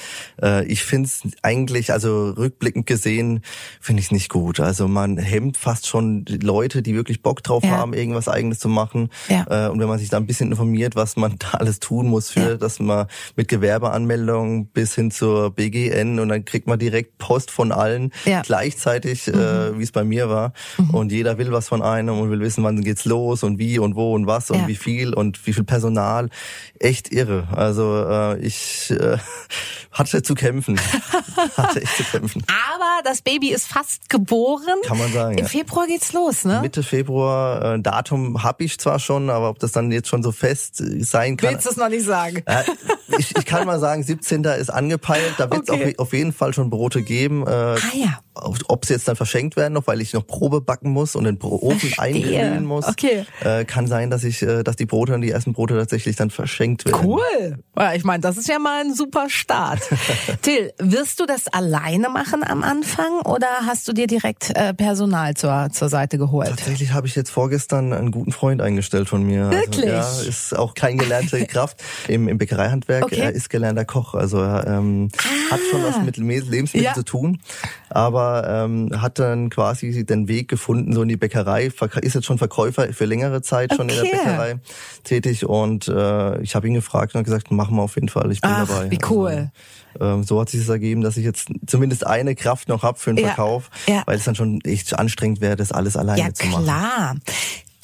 [0.40, 3.40] äh, ich finde es eigentlich, also rückblickend gesehen,
[3.80, 4.60] finde ich es nicht gut.
[4.60, 7.70] Also man hemmt fast schon Leute, die wirklich Bock drauf Ja.
[7.78, 9.10] haben, irgendwas eigenes zu machen.
[9.28, 9.66] Ja.
[9.66, 12.30] Äh, und wenn man sich da ein bisschen informiert, was man da alles tun muss
[12.30, 12.56] für, Ja.
[12.56, 17.72] dass man mit Gewerbeanmeldung bis hin zur BGN und dann kriegt man direkt Post von
[17.72, 18.38] allen Ja.
[18.38, 18.42] Mhm.
[18.42, 20.35] gleichzeitig, äh, wie es bei mir war.
[20.92, 23.94] Und jeder will was von einem und will wissen, wann geht's los und wie und
[23.96, 24.66] wo und was und Ja.
[24.68, 26.28] wie viel und wie viel Personal.
[26.78, 27.48] Echt irre.
[27.52, 29.16] Also äh, ich äh,
[29.92, 30.78] hatte zu kämpfen.
[31.56, 32.42] hatte echt zu kämpfen.
[32.48, 34.62] Aber das Baby ist fast geboren.
[34.84, 35.48] Kann man sagen, Im ja.
[35.48, 36.60] Februar geht's los, ne?
[36.62, 40.32] Mitte Februar, äh, Datum habe ich zwar schon, aber ob das dann jetzt schon so
[40.32, 41.50] fest äh, sein kann.
[41.50, 42.42] Willst du es noch nicht sagen?
[42.46, 42.62] Äh,
[43.18, 44.44] ich, ich kann mal sagen, 17.
[44.44, 45.34] ist angepeilt.
[45.38, 45.94] Da wird es Okay.
[45.98, 47.46] auf, auf jeden Fall schon Brote geben.
[47.46, 48.18] Äh, Ah ja.
[48.68, 51.40] Ob sie jetzt dann verschenkt werden noch, weil ich noch Probe backen muss und den
[51.40, 52.86] Ofen einglühen muss.
[52.86, 53.24] Okay.
[53.42, 56.30] Äh, kann sein, dass ich, äh, dass die Brote dann die ersten Brote tatsächlich dann
[56.30, 57.06] verschenkt werden.
[57.06, 57.58] Cool.
[57.78, 59.80] Ja, ich meine, das ist ja mal ein super Start.
[60.42, 65.34] Till, wirst du das alleine machen am Anfang oder hast du dir direkt äh, Personal
[65.34, 66.48] zur, zur Seite geholt?
[66.48, 69.50] Tatsächlich habe ich jetzt vorgestern einen guten Freund eingestellt von mir.
[69.50, 69.90] Wirklich?
[69.92, 73.04] Also, ja, ist auch kein gelernte Kraft im, im Bäckereihandwerk.
[73.04, 73.20] Okay.
[73.20, 75.08] Er ist gelernter Koch, also er ähm,
[75.50, 76.94] hat schon was mit Lebensmitteln Ja.
[76.94, 77.40] zu tun,
[77.88, 81.71] aber ähm, hat dann quasi den Weg gefunden so in die Bäckerei.
[82.02, 84.10] Ist jetzt schon Verkäufer für längere Zeit schon in Okay.
[84.12, 84.54] der Bäckerei
[85.04, 88.41] tätig und äh, ich habe ihn gefragt und gesagt, machen wir auf jeden Fall, ich
[88.41, 88.91] bin Ach, dabei.
[88.91, 89.50] wie cool.
[89.99, 92.99] Also, ähm, so hat sich es ergeben, dass ich jetzt zumindest eine Kraft noch hab
[92.99, 93.28] für den Ja.
[93.28, 94.02] Verkauf, Ja.
[94.06, 96.65] weil es dann schon echt anstrengend wäre, das alles alleine Ja, zu machen.
[96.65, 97.15] klar.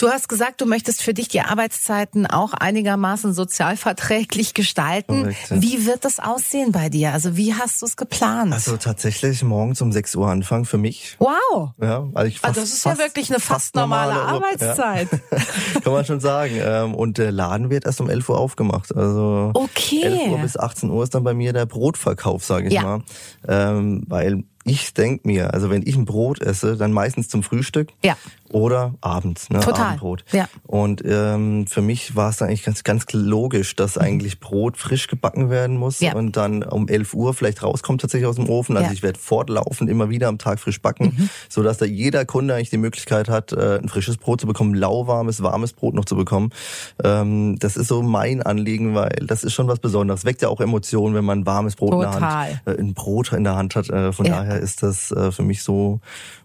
[0.02, 5.20] Du hast gesagt, du möchtest für dich die Arbeitszeiten auch einigermaßen sozialverträglich gestalten.
[5.22, 5.62] Korrekt, ja.
[5.62, 7.12] Wie wird das aussehen bei dir?
[7.12, 8.52] Also wie hast du es geplant?
[8.52, 11.14] Also tatsächlich morgens um 6 Uhr anfangen für mich.
[11.20, 11.70] wow.
[11.80, 15.08] Ja, also ich Ah, fast, das ist ja fast- wirklich eine fast normale Ur- Arbeitszeit.
[15.12, 15.38] Ja.
[15.84, 16.54] Kann man schon sagen.
[16.60, 18.92] Ähm, Und der Laden wird erst um 11 Uhr aufgemacht.
[18.96, 20.02] Also Okay.
[20.02, 22.82] 11 Uhr bis 18 Uhr ist dann bei mir der Brotverkauf, sage ich Ja.
[22.82, 23.02] mal.
[23.46, 27.88] Ähm, weil ich denk mir, also wenn ich ein Brot esse, dann meistens zum Frühstück
[28.04, 28.16] Ja.
[28.52, 29.86] Oder abends, ne, Total.
[29.86, 30.24] Abendbrot.
[30.32, 30.48] Ja.
[30.66, 35.50] Und ähm, für mich war es eigentlich ganz, ganz logisch, dass eigentlich Brot frisch gebacken
[35.50, 36.06] werden muss Mhm.
[36.06, 36.14] Ja.
[36.14, 38.76] und dann um 11 Uhr vielleicht rauskommt tatsächlich aus dem Ofen.
[38.76, 38.88] Also Ja.
[38.90, 38.94] Mhm.
[38.94, 42.70] ich werde fortlaufend immer wieder am Tag frisch backen, so dass da jeder Kunde eigentlich
[42.70, 46.50] die Möglichkeit hat, äh, ein frisches Brot zu bekommen, lauwarmes, warmes Brot noch zu bekommen.
[47.02, 50.24] Ähm, das ist so mein Anliegen, weil das ist schon was Besonderes.
[50.24, 52.48] Weckt ja auch Emotionen, wenn man ein warmes Brot in der Total.
[52.48, 53.88] Hand, äh, ein Brot in der Hand hat.
[53.90, 54.36] Äh, von Ja.
[54.38, 56.00] daher ist das äh, für mich so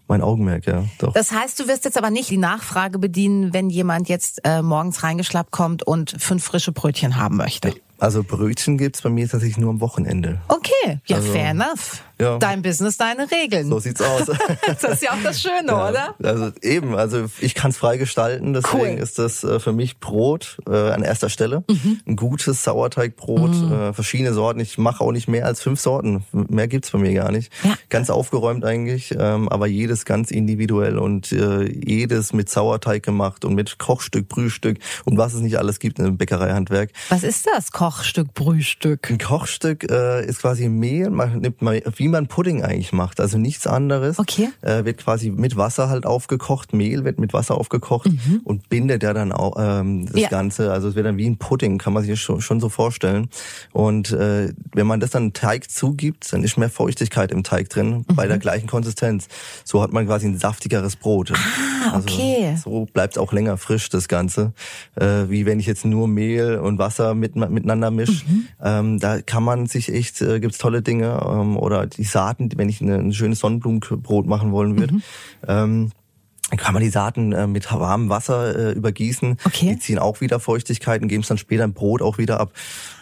[0.08, 0.84] mein Augenmerk, ja.
[0.98, 1.12] Doch.
[1.12, 5.02] Das heißt, du wirst jetzt aber nicht die Nachfrage bedienen, wenn jemand jetzt äh, morgens
[5.02, 7.74] reingeschlappt kommt und fünf frische Brötchen haben möchte.
[7.98, 10.40] Also Brötchen gibt's bei mir tatsächlich nur am Wochenende.
[10.48, 12.02] Okay, ja, Also, fair enough.
[12.20, 12.38] Ja.
[12.38, 13.68] Dein Business, deine Regeln.
[13.68, 14.26] So sieht's aus.
[14.66, 16.14] das ist ja auch das Schöne, oder?
[16.22, 19.02] Also eben, also ich kann es frei gestalten, deswegen Cool.
[19.02, 21.64] ist das äh, für mich Brot äh, an erster Stelle.
[21.68, 22.00] Mhm.
[22.06, 24.60] Ein gutes Sauerteigbrot, äh, verschiedene Sorten.
[24.60, 26.24] Ich mache auch nicht mehr als fünf Sorten.
[26.32, 27.52] Mehr gibt's bei mir gar nicht.
[27.62, 27.74] Ja.
[27.88, 33.54] Ganz aufgeräumt eigentlich, ähm, aber jedes ganz individuell und äh, jedes mit Sauerteig gemacht und
[33.54, 36.90] mit Kochstück, Brühstück und was es nicht alles gibt im Bäckereihandwerk.
[37.10, 37.72] Was ist das?
[37.72, 39.10] Kochstück, Brühstück.
[39.10, 43.38] Ein Kochstück äh, ist quasi Mehl, man nimmt mal, wie man Pudding eigentlich macht, also
[43.38, 44.18] nichts anderes.
[44.18, 44.48] Okay.
[44.62, 48.10] Äh, wird quasi mit Wasser halt aufgekocht, Mehl wird mit Wasser aufgekocht
[48.44, 50.20] und bindet ja dann auch ähm, das Mhm.
[50.20, 50.28] Ja.
[50.28, 50.72] Ganze.
[50.72, 53.28] Also es wird dann wie ein Pudding, kann man sich schon, schon so vorstellen.
[53.72, 58.04] Und äh, wenn man das dann Teig zugibt, dann ist mehr Feuchtigkeit im Teig drin,
[58.14, 58.28] bei Mhm.
[58.28, 59.28] der gleichen Konsistenz.
[59.64, 61.32] So hat man quasi ein saftigeres Brot.
[61.32, 62.48] Ah, okay.
[62.52, 64.52] Also, so bleibt auch länger frisch das Ganze,
[64.96, 68.24] äh, wie wenn ich jetzt nur Mehl und Wasser mit, miteinander mische.
[68.26, 68.48] Mhm.
[68.62, 72.68] Ähm, da kann man sich echt, äh, gibt's tolle Dinge ähm, oder die Saaten, wenn
[72.68, 74.94] ich eine, ein schönes Sonnenblumenbrot machen wollen würde.
[74.94, 75.02] Mhm.
[75.46, 75.90] Ähm,
[76.56, 79.38] kann man die Saaten äh, mit warmem Wasser äh, übergießen.
[79.44, 79.74] Okay.
[79.74, 82.52] Die ziehen auch wieder Feuchtigkeit und geben es dann später im Brot auch wieder ab.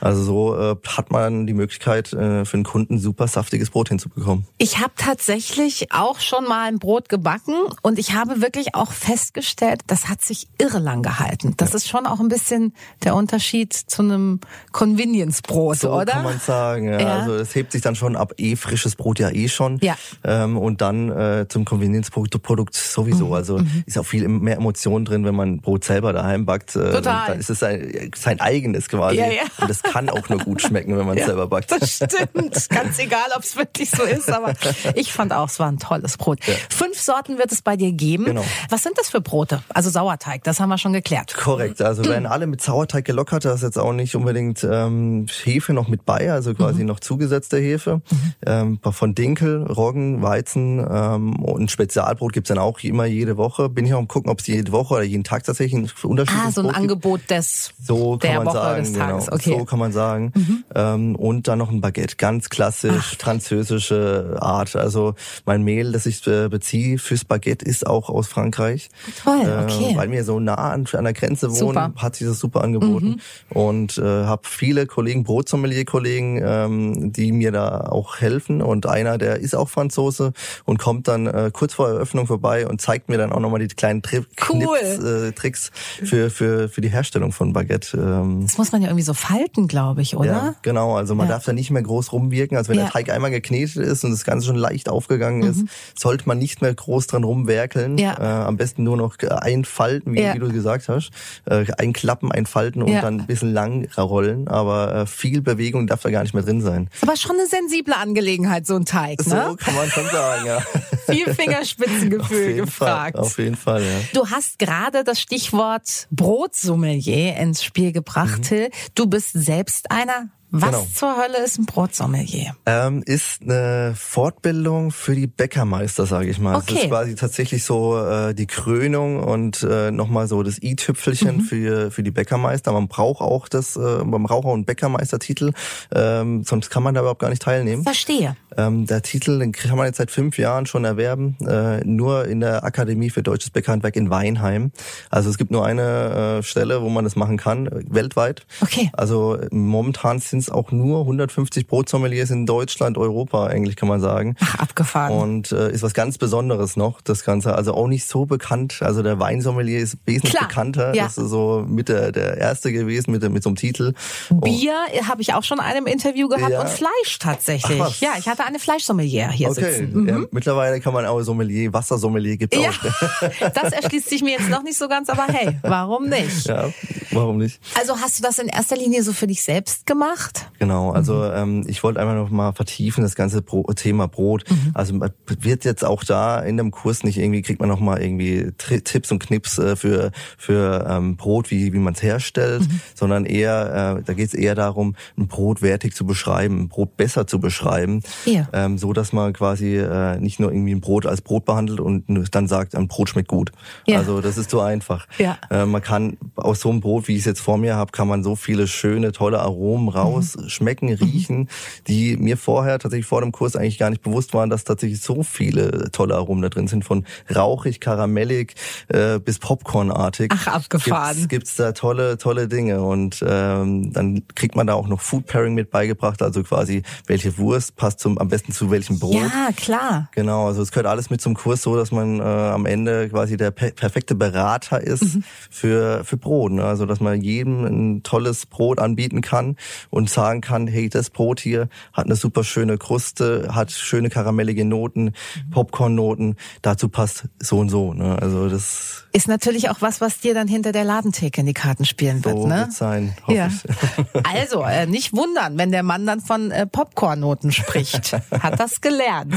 [0.01, 4.47] Also so äh, hat man die Möglichkeit, äh, für den Kunden super saftiges Brot hinzubekommen.
[4.59, 9.83] Ich habe tatsächlich auch schon mal ein Brot gebacken und ich habe wirklich auch festgestellt,
[9.87, 11.55] das hat sich irre lang gehalten.
[11.57, 14.41] Das ist schon auch ein bisschen der Unterschied zu einem
[14.73, 16.13] Convenience-Brot, So oder?
[16.13, 16.89] kann man sagen.
[16.89, 17.01] Ja.
[17.01, 17.19] Ja.
[17.21, 18.35] Also es hebt sich dann schon ab.
[18.39, 19.79] Eh frisches Brot ja eh schon.
[19.83, 19.97] Ja.
[20.25, 23.27] Ähm, und dann äh, zum Convenience-Produkt Produkt sowieso.
[23.27, 23.33] Mhm.
[23.37, 26.75] Also ist auch viel mehr Emotion drin, wenn man Brot selber daheim backt.
[26.77, 27.29] Äh, Total.
[27.29, 29.19] Dann ist es sein, sein eigenes quasi.
[29.19, 29.43] Ja, ja.
[29.61, 31.71] Und das kann auch nur gut schmecken, wenn man es Ja, selber backt.
[31.71, 32.69] Das stimmt.
[32.71, 34.55] Ganz egal, ob es wirklich so ist, aber
[34.95, 36.41] ich fand auch, es war ein tolles Brot.
[36.71, 38.25] Fünf Sorten wird es bei dir geben.
[38.25, 38.45] Genau.
[38.71, 39.63] Was sind das für Brote?
[39.69, 41.35] Also Sauerteig, das haben wir schon geklärt.
[41.35, 45.73] Korrekt, also werden alle mit Sauerteig gelockert, da ist jetzt auch nicht unbedingt ähm, Hefe
[45.73, 48.01] noch mit bei, also quasi noch zugesetzte Hefe.
[48.45, 53.69] Ähm, von Dinkel, Roggen, Weizen ähm, und Spezialbrot gibt's dann auch immer jede Woche.
[53.69, 56.49] Bin ich auch am gucken, ob es jede Woche oder jeden Tag tatsächlich ein unterschiedliches
[56.49, 56.77] Ah, so ein Brot gibt.
[56.93, 59.25] Angebot des So kann der man Woche sagen, des Tages.
[59.27, 59.35] genau.
[59.37, 59.55] Okay.
[59.55, 59.59] Mhm.
[59.59, 60.33] So kann man sagen.
[60.75, 64.77] Ähm, und dann noch ein Baguette, ganz klassisch französische Art.
[64.77, 68.89] Also mein Mehl, das ich äh, beziehe fürs Baguette, ist auch aus Frankreich.
[69.23, 69.93] Toll, okay.
[69.93, 71.93] Äh, weil wir so nah an, an der Grenze wohnen, Super.
[71.97, 73.21] hat sich das super angeboten.
[73.51, 78.63] Und äh, habe viele Kollegen, Brotsommelier-Kollegen, ähm, die mir da auch helfen.
[78.63, 80.33] Und einer, der ist auch Franzose
[80.65, 83.69] und kommt dann äh, kurz vor Eröffnung vorbei und zeigt mir dann auch nochmal die
[83.69, 84.67] kleinen Tri Cool.
[84.79, 85.71] Knips, äh, Tricks
[86.05, 87.97] für, für, für die Herstellung von Baguette.
[87.97, 90.27] Ähm, Das muss man ja irgendwie so falten, glaube ich, oder?
[90.27, 90.97] ja, genau.
[90.97, 91.35] Also man Ja.
[91.35, 92.57] darf da nicht mehr groß rumwirken.
[92.57, 92.85] Also wenn Ja.
[92.85, 92.87] Mhm.
[92.87, 95.65] der Teig einmal geknetet ist und das Ganze schon leicht aufgegangen ist,
[95.99, 97.99] sollte man nicht mehr groß dran rumwerkeln.
[97.99, 98.15] Ja.
[98.19, 101.11] Äh, am besten nur noch einfalten, wie, wie du gesagt hast.
[101.47, 104.49] Äh, einklappen, einfalten und dann ein bisschen lang rollen.
[104.49, 106.89] Aber äh, viel Bewegung darf da gar nicht mehr drin sein.
[106.95, 109.57] Ist aber schon eine sensible Angelegenheit, so ein Teig, So ne?
[109.59, 110.61] kann man schon sagen, ja.
[111.13, 112.77] Viel Fingerspitzengefühl gefragt.
[112.77, 113.06] Fall.
[113.15, 114.01] Auf jeden Fall, ja.
[114.13, 118.71] Du hast gerade das Stichwort Brotsommelier ins Spiel gebracht, Till.
[118.95, 120.29] Du bist selbst einer.
[120.53, 120.87] Was Genau.
[120.95, 122.55] zur Hölle ist ein Brotsommelier?
[122.67, 126.57] Ähm, ist eine Fortbildung für die Bäckermeister, sage ich mal.
[126.57, 126.83] Okay.
[126.83, 132.05] ist quasi tatsächlich so äh, die Krönung und äh, nochmal so das i-Tüpfelchen für, für
[132.05, 132.71] die Bäckermeister.
[132.73, 135.53] Man braucht auch das, äh, man braucht auch einen Bäckermeistertitel,
[135.93, 137.83] ähm, sonst kann man da überhaupt gar nicht teilnehmen.
[137.83, 138.37] Verstehe.
[138.57, 142.41] Ähm, der Titel, den kann man jetzt seit fünf Jahren schon erwerben, äh, nur in
[142.41, 144.73] der Akademie für Deutsches Bäckerhandwerk in Weinheim.
[145.11, 148.47] Also es gibt nur eine äh, Stelle, wo man das machen kann, äh, weltweit.
[148.61, 148.91] Okay.
[148.93, 154.37] Also momentan sind es auch nur 150 Brotsommeliers in Deutschland, Europa, eigentlich kann man sagen.
[154.41, 155.13] Ach, abgefahren.
[155.17, 157.55] Und äh, ist was ganz Besonderes noch, das Ganze.
[157.55, 158.79] Also auch nicht so bekannt.
[158.81, 160.95] Also der Weinsommelier ist wesentlich Klar, bekannter.
[160.95, 161.05] ja.
[161.05, 163.93] Das ist so mit der, der erste gewesen, mit, mit so einem Titel.
[164.31, 164.75] Bier
[165.09, 166.61] habe ich auch schon in einem Interview gehabt Ja.
[166.63, 167.81] und Fleisch tatsächlich.
[167.83, 170.03] Ach, ja, ich hatte eine Fleischsommelier hier Okay, sitzen.
[170.03, 170.09] Mhm.
[170.09, 173.21] ja, mittlerweile kann man auch Sommelier, Wassersommelier gibt Ja, auch.
[173.55, 176.47] das erschließt sich mir jetzt noch nicht so ganz, aber hey, warum nicht?
[176.47, 176.71] Ja,
[177.13, 177.61] warum nicht?
[177.79, 180.47] Also hast du das in erster Linie so für dich selbst gemacht?
[180.59, 181.33] Genau, also Mhm.
[181.35, 184.45] ähm, ich wollte einfach noch mal vertiefen das ganze Bro Thema Brot.
[184.51, 184.71] Mhm.
[184.75, 185.01] Also
[185.41, 188.81] wird jetzt auch da in dem Kurs nicht irgendwie kriegt man noch mal irgendwie Tri
[188.81, 192.81] Tipps und Knips äh, für für ähm, Brot, wie wie man es herstellt, Mhm.
[192.95, 196.97] sondern eher äh, da geht es eher darum, ein Brot wertig zu beschreiben, ein Brot
[196.97, 198.36] besser zu beschreiben, Ja.
[198.53, 202.05] Ähm, so dass man quasi äh, nicht nur irgendwie ein Brot als Brot behandelt und
[202.33, 203.53] dann sagt, ein Brot schmeckt gut.
[203.87, 203.99] Ja.
[203.99, 205.07] Also das ist so einfach.
[205.19, 205.39] Ja.
[205.51, 208.09] Äh, man kann aus so einem Brot, wie ich es jetzt vor mir habe, kann
[208.09, 211.49] man so viele schöne, tolle Aromen raus schmecken, riechen,
[211.87, 215.23] die mir vorher tatsächlich vor dem Kurs eigentlich gar nicht bewusst waren, dass tatsächlich so
[215.23, 218.55] viele tolle Aromen da drin sind, von rauchig, karamellig
[218.89, 220.33] äh, bis Popcornartig.
[220.33, 221.15] Ach, abgefahren.
[221.15, 225.27] Gibt's, gibt's da tolle, tolle Dinge und ähm, dann kriegt man da auch noch Food
[225.27, 229.15] Pairing mit beigebracht, also quasi welche Wurst passt zum am besten zu welchem Brot.
[229.15, 230.09] Ja, klar.
[230.13, 233.37] Genau, also es gehört alles mit zum Kurs so, dass man äh, am Ende quasi
[233.37, 235.19] der per perfekte Berater ist
[235.51, 236.53] für für Brot.
[236.53, 236.65] Ne?
[236.65, 239.57] Also dass man jedem ein tolles Brot anbieten kann
[239.91, 244.65] und sagen kann, hey, das Brot hier hat eine super schöne Kruste, hat schöne karamellige
[244.65, 245.13] Noten,
[245.53, 246.35] Popcorn-Noten.
[246.63, 247.93] Dazu passt so und so.
[247.95, 248.19] Ne?
[248.21, 251.85] Also das Ist natürlich auch was, was dir dann hinter der Ladentheke in die Karten
[251.85, 252.57] spielen wird, so ne?
[252.59, 253.17] wird sein.
[253.23, 253.47] Hoffe Ja.
[253.49, 254.27] ich.
[254.27, 258.06] Also, äh, nicht wundern, wenn der Mann dann von äh, Popcornnoten spricht.
[258.13, 259.35] Hat das gelernt.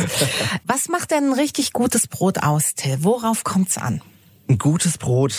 [0.66, 3.04] Was macht denn ein richtig gutes Brot aus, Till?
[3.04, 4.02] Worauf kommt's an?
[4.50, 5.36] Ein gutes Brot,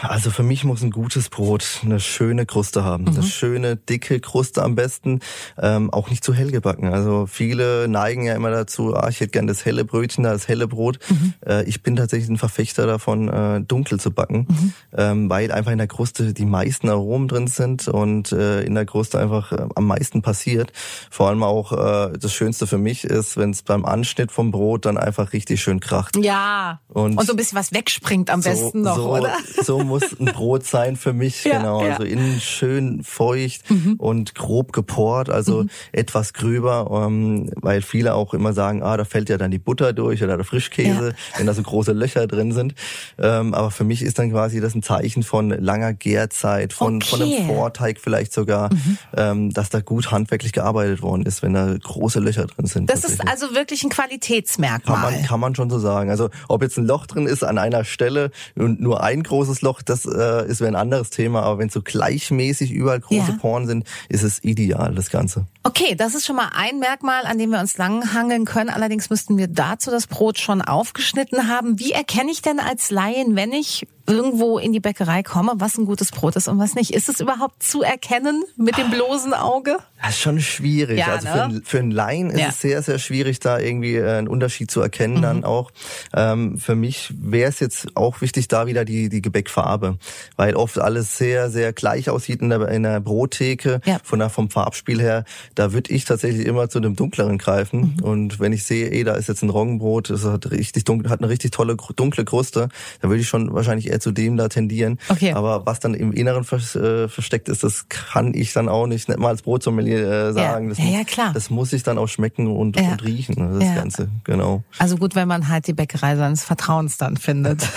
[0.00, 3.06] also für mich muss ein gutes Brot eine schöne Kruste haben.
[3.06, 5.20] Eine schöne, dicke Kruste am besten.
[5.60, 6.88] Ähm, auch nicht zu hell gebacken.
[6.90, 10.66] Also viele neigen ja immer dazu, ah, ich hätte gern das helle Brötchen, das helle
[10.66, 10.98] Brot.
[11.46, 15.76] Äh, ich bin tatsächlich ein Verfechter davon, äh, dunkel zu backen, ähm, weil einfach in
[15.78, 19.86] der Kruste die meisten Aromen drin sind und äh, in der Kruste einfach äh, am
[19.86, 20.72] meisten passiert.
[21.10, 24.86] Vor allem auch äh, das Schönste für mich ist, wenn es beim Anschnitt vom Brot
[24.86, 26.16] dann einfach richtig schön kracht.
[26.16, 26.80] Ja.
[26.88, 29.32] Und- Und, so ein bisschen was wegspringt am besten noch, so, oder?
[29.62, 31.80] So muss ein Brot sein für mich, Ja, genau.
[31.80, 31.86] ja.
[31.86, 31.90] Mhm.
[31.92, 33.62] Also innen schön feucht
[33.98, 39.28] und grob geport, also etwas gröber, ähm, weil viele auch immer sagen, ah, da fällt
[39.28, 42.74] ja dann die Butter durch oder der Frischkäse, wenn da so große Löcher drin sind.
[43.18, 47.20] Ähm, aber für mich ist dann quasi das ein Zeichen von langer Gärzeit, von, von
[47.20, 47.42] einem Okay.
[47.42, 47.46] Mhm.
[47.46, 48.70] Vorteig vielleicht sogar,
[49.16, 52.90] ähm, dass da gut handwerklich gearbeitet worden ist, wenn da große Löcher drin sind.
[52.90, 55.12] Das ist also wirklich ein Kann Qualitätsmerkmal.
[55.12, 56.10] man, kann man schon so sagen.
[56.10, 59.82] Also ob jetzt ein Loch drin ist an einer Stelle und nur ein großes Loch,
[59.82, 61.42] das äh, ist ein anderes Thema.
[61.42, 63.38] Aber wenn so gleichmäßig überall große Ja.
[63.38, 65.46] Poren sind, ist es ideal, das Ganze.
[65.62, 68.70] Okay, das ist schon mal ein Merkmal, an dem wir uns langhangeln können.
[68.70, 71.78] Allerdings müssten wir dazu das Brot schon aufgeschnitten haben.
[71.78, 75.86] Wie erkenne ich denn als Laien, wenn ich irgendwo in die Bäckerei komme, was ein
[75.86, 76.92] gutes Brot ist und was nicht?
[76.94, 79.78] Ist es überhaupt zu erkennen mit dem bloßen Auge?
[80.02, 80.98] Das ist schon schwierig.
[80.98, 81.32] Ja, also ne?
[81.34, 82.48] für, einen- für einen Laien ist Ja.
[82.48, 85.22] es sehr, sehr schwierig, da irgendwie äh, einen Unterschied zu erkennen Mhm.
[85.22, 85.70] dann auch.
[86.14, 89.98] Ähm, für mich wäre es jetzt auch wichtig, da wieder die, die Gebäckfarbe,
[90.36, 93.98] weil oft alles sehr, sehr gleich aussieht in der, in der Brottheke, Ja.
[94.02, 95.24] von der, vom Farbspiel her.
[95.54, 97.94] Da würde ich tatsächlich immer zu dem dunkleren greifen.
[97.98, 98.04] Mhm.
[98.04, 101.20] Und wenn ich sehe, ey, da ist jetzt ein Roggenbrot, das hat richtig dunkel, hat
[101.20, 102.68] eine richtig tolle dunkle Kruste,
[103.00, 104.98] dann würde ich schon wahrscheinlich eher zu dem da tendieren.
[105.08, 105.32] Okay.
[105.32, 109.18] Aber was dann im Inneren äh, versteckt ist, das kann ich dann auch nicht, nicht
[109.18, 110.68] mal als Brotsommelier äh, sagen.
[110.68, 111.30] Das, Ja, ja, klar.
[111.32, 112.92] das muss ich dann auch schmecken und, Ja.
[112.92, 113.74] und riechen, ne, das Ja.
[113.74, 114.62] Ganze, genau.
[114.78, 117.68] Also gut, wenn man halt die Bäckerei seines Vertrauens dann findet.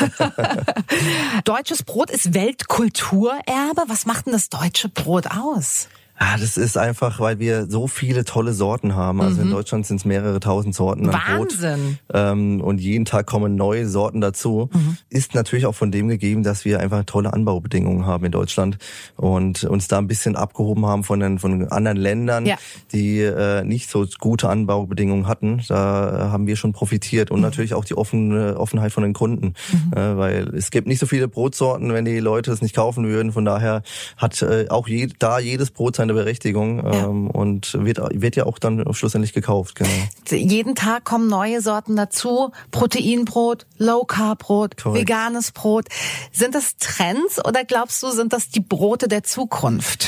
[1.46, 3.84] Deutsches Brot ist Weltkulturerbe.
[3.88, 5.88] Was macht denn das deutsche Brot aus?
[6.20, 9.22] Ah, das ist einfach, weil wir so viele tolle Sorten haben.
[9.22, 11.54] Also in Deutschland sind es mehrere tausend Sorten an Brot.
[11.60, 11.62] Mhm.
[11.64, 12.00] Wahnsinn.
[12.12, 14.70] Ähm, und jeden Tag kommen neue Sorten dazu.
[14.74, 14.98] Mhm.
[15.10, 18.80] Ist natürlich auch von dem gegeben, dass wir einfach tolle Anbaubedingungen haben in Deutschland
[19.16, 22.56] und uns da ein bisschen abgehoben haben von den von anderen Ländern, Ja.
[22.92, 25.62] die äh, nicht so gute Anbaubedingungen hatten.
[25.68, 27.36] Da haben wir schon profitiert Mhm.
[27.36, 29.54] und natürlich auch die offene Offenheit von den Kunden,
[29.96, 33.32] äh, weil es gibt nicht so viele Brotsorten, wenn die Leute es nicht kaufen würden.
[33.34, 33.84] Von daher
[34.18, 37.06] hat äh, auch je, da jedes Brot seine Berechtigung Ja.
[37.06, 39.76] ähm, und wird wird ja auch dann schlussendlich gekauft.
[39.76, 39.90] Genau.
[40.30, 42.52] Jeden Tag kommen neue Sorten dazu.
[42.72, 45.02] Proteinbrot, Low Carb Brot, Korrekt.
[45.02, 45.86] veganes Brot.
[46.32, 50.08] Sind das Trends oder glaubst du, sind das die Brote der Zukunft?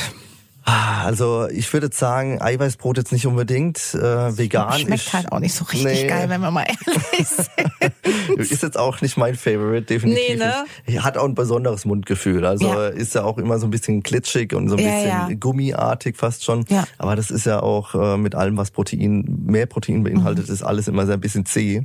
[0.66, 3.78] Ah, Also ich würde sagen, Eiweißbrot jetzt nicht unbedingt.
[3.96, 6.08] Äh, vegan Schmeckt ist, halt auch nicht so richtig Nee.
[6.08, 8.38] geil, wenn wir mal ehrlich sind.
[8.52, 10.66] ist jetzt auch nicht mein Favorite, definitiv Nee, ne?
[10.86, 11.02] nicht.
[11.04, 12.46] Hat auch ein besonderes Mundgefühl.
[12.46, 12.88] Also Ja.
[12.90, 15.30] ist ja auch immer so ein bisschen glitschig und so ein Ja, bisschen ja.
[15.40, 16.66] gummiartig fast schon.
[16.70, 16.86] Ja.
[16.98, 20.54] Aber das ist ja auch äh, mit allem, was Protein, mehr Protein beinhaltet, Mhm.
[20.54, 21.84] ist alles immer sehr ein bisschen zäh.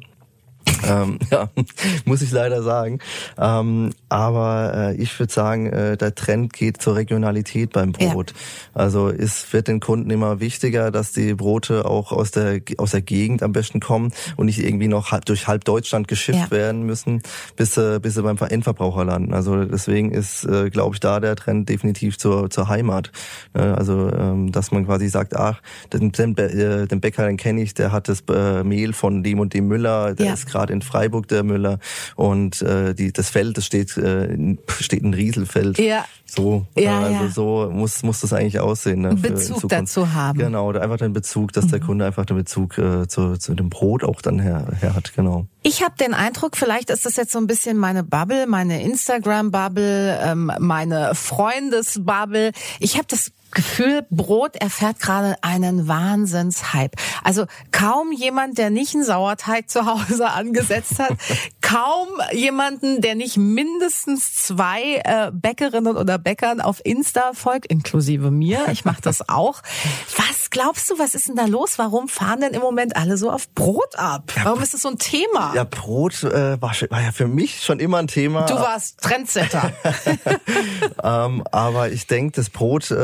[0.89, 1.49] Ähm, ja,
[2.05, 2.99] muss ich leider sagen.
[3.39, 8.13] Ähm, aber äh, ich würde sagen, äh, der Trend geht zur Regionalität beim Ja.
[8.13, 8.35] Brot.
[8.75, 13.03] Also es wird den Kunden immer wichtiger, dass die Brote auch aus der aus der
[13.03, 16.51] Gegend am besten kommen und nicht irgendwie noch halb, durch halb Deutschland geschifft Ja.
[16.51, 17.23] werden müssen,
[17.57, 19.33] bis sie, bis sie beim Endverbraucher landen.
[19.35, 23.11] Also deswegen ist, äh, glaube ich, da der Trend definitiv zur zur Heimat.
[23.55, 27.63] Äh, also ähm, dass man quasi sagt, ach, den, den, äh, den Bäcker, den kenne
[27.63, 30.33] ich, der hat das äh, Mehl von dem und dem Müller, der Ja.
[30.35, 31.79] ist gerade in Freiburg der Müller
[32.17, 35.79] und äh, die das Feld, das steht äh, in- steht ein Rieselfeld.
[35.79, 36.05] Ja.
[36.27, 37.31] So, Ja, also ja.
[37.31, 39.03] so muss muss das eigentlich aussehen.
[39.03, 40.37] Ne, Bezug dazu haben.
[40.39, 40.43] Mhm.
[40.43, 43.71] Genau, oder einfach den Bezug, dass der Kunde einfach den Bezug äh, zu, zu dem
[43.71, 45.15] Brot auch dann her, her hat.
[45.15, 45.47] Genau.
[45.63, 50.19] Ich habe den Eindruck, vielleicht ist das jetzt so ein bisschen meine Bubble, meine Instagram-Bubble,
[50.23, 52.53] ähm, meine Freundes-Bubble.
[52.81, 56.97] Ich habe das Gefühl, Brot erfährt gerade einen Wahnsinnshype.
[57.23, 61.13] Also kaum jemand, der nicht einen Sauerteig zu Hause angesetzt hat,
[61.61, 68.67] kaum jemanden, der nicht mindestens zwei äh, Bäckerinnen oder Bäckern auf Insta folgt, inklusive mir.
[68.71, 69.63] Ich mache das auch.
[70.17, 71.79] Was glaubst du, was ist denn da los?
[71.79, 74.33] Warum fahren denn im Moment alle so auf Brot ab?
[74.43, 75.53] Warum ist das so ein Thema?
[75.55, 78.47] Ja, Brot äh, war, war ja für mich schon immer ein Thema.
[78.47, 79.73] Du warst Trendsetter.
[81.03, 82.95] ähm, aber ich denke, das Brot äh,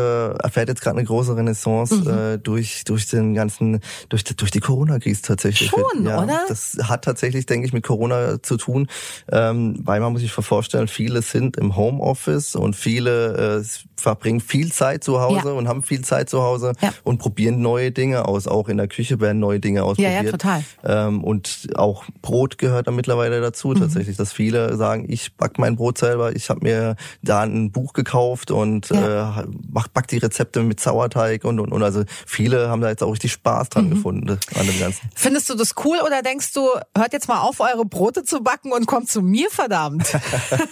[0.43, 2.09] erfährt jetzt gerade eine große Renaissance mhm.
[2.09, 5.71] äh, durch durch den ganzen durch durch die Corona-Krise tatsächlich.
[5.71, 6.41] Schon, ja, oder?
[6.49, 8.89] Das hat tatsächlich, denke ich, mit Corona zu tun,
[9.31, 13.65] ähm, weil man muss sich vorstellen, viele sind im Homeoffice und viele äh,
[13.97, 15.53] verbringen viel Zeit zu Hause ja.
[15.53, 16.93] und haben viel Zeit zu Hause ja.
[17.05, 18.47] und probieren neue Dinge aus.
[18.47, 20.13] Auch in der Küche werden neue Dinge ausprobiert.
[20.13, 20.65] Ja, ja, total.
[20.85, 23.81] Ähm, und auch Brot gehört da mittlerweile dazu mhm.
[23.81, 27.93] tatsächlich, dass viele sagen, ich back mein Brot selber, ich habe mir da ein Buch
[27.93, 29.25] gekauft und äh,
[29.69, 31.83] mach, back die Rezepte mit Sauerteig und, und, und.
[31.83, 33.91] Also viele haben da jetzt auch richtig Spaß dran mhm.
[33.91, 35.11] gefunden an dem Ganzen.
[35.15, 38.73] Findest du das cool oder denkst du, hört jetzt mal auf, eure Brote zu backen
[38.73, 40.17] und kommt zu mir, verdammt?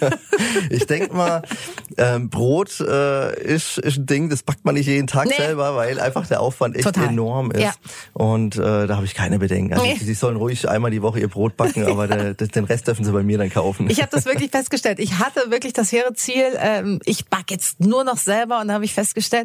[0.69, 1.43] ich denk mal,
[1.97, 5.35] ähm, Brot äh, ist, ist ein Ding, das backt man nicht jeden Tag nee.
[5.35, 7.07] selber, weil einfach der Aufwand echt Total.
[7.07, 7.61] enorm ist.
[7.61, 7.73] Ja.
[8.13, 9.73] Und äh, da habe ich keine Bedenken.
[9.73, 9.97] Also, nee.
[9.99, 13.11] Sie sollen ruhig einmal die Woche ihr Brot backen, aber der, den Rest dürfen sie
[13.11, 13.89] bei mir dann kaufen.
[13.89, 14.99] Ich habe das wirklich festgestellt.
[14.99, 18.75] Ich hatte wirklich das hehre Ziel, ähm, ich back jetzt nur noch selber und da
[18.75, 19.38] habe ich festgestellt,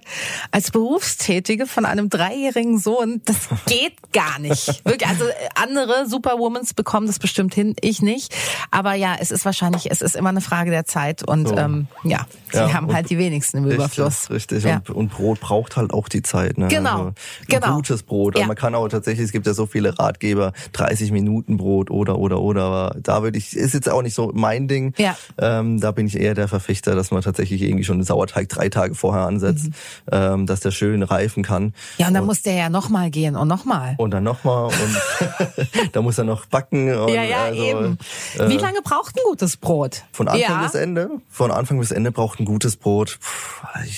[0.50, 4.68] als Berufstätige von einem dreijährigen Sohn, das geht gar nicht.
[4.85, 8.35] Wirklich, also äh, andere Superwomans bekommen das bestimmt hin, ich nicht.
[8.70, 11.57] Aber ja, es ist wahrscheinlich, es ist immer eine Frage der Zeit und so.
[11.57, 14.30] ähm, ja, sie ja, haben halt die wenigsten im Überfluss.
[14.30, 14.76] Richtig, ja.
[14.76, 16.59] und, und, Brot braucht halt auch die Zeit.
[16.59, 16.68] Ne?
[16.68, 17.12] Genau, also
[17.48, 17.76] genau.
[17.76, 18.35] Gutes Brot.
[18.35, 18.46] Also ja.
[18.46, 22.40] man kann auch tatsächlich, es gibt ja so viele Ratgeber, 30 Minuten Brot oder oder
[22.40, 22.62] oder.
[22.62, 24.94] Aber da würde ich, ist jetzt auch nicht so mein Ding.
[24.96, 25.16] Ja.
[25.38, 28.68] Ähm, da bin ich eher der Verfechter, dass man tatsächlich irgendwie schon den Sauerteig drei
[28.68, 29.74] Tage vorher ansetzt, mhm.
[30.11, 31.75] Ähm, dass der schön reifen kann.
[31.99, 33.94] Ja, und dann und, muss der ja nochmal gehen und nochmal.
[33.99, 34.73] Und dann nochmal und
[35.92, 36.94] da muss er noch backen.
[36.94, 37.99] Und ja, ja, also, eben.
[38.35, 40.05] Wie äh, lange braucht ein gutes Brot?
[40.12, 40.62] Von Anfang ja.
[40.62, 41.11] bis Ende?
[41.31, 43.18] Von Anfang bis Ende braucht ein gutes Brot.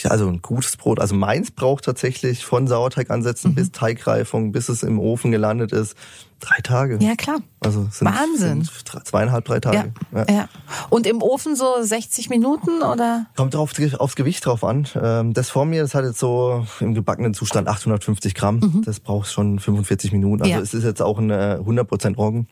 [0.05, 1.01] Also ein gutes Brot.
[1.01, 3.55] Also meins braucht tatsächlich von Sauerteig ansetzen mhm.
[3.57, 5.96] bis Teigreifung, bis es im Ofen gelandet ist,
[6.40, 6.99] Drei Tage.
[7.01, 7.38] Ja, klar.
[7.61, 8.64] Also sind, Wahnsinn.
[8.64, 9.92] Sind zweieinhalb, drei Tage.
[10.12, 10.35] Ja, ja.
[10.35, 10.49] ja.
[10.90, 13.27] Und im Ofen so 60 Minuten oder?
[13.37, 14.87] Kommt drauf, aufs Gewicht drauf an.
[15.01, 18.59] Ähm, das vor mir, das hat jetzt so im gebackenen Zustand 850 Gramm.
[18.59, 18.83] Mhm.
[18.85, 20.42] Das braucht schon 45 Minuten.
[20.42, 20.61] Also ja.
[20.61, 22.46] es ist jetzt auch ein 100% Roggen.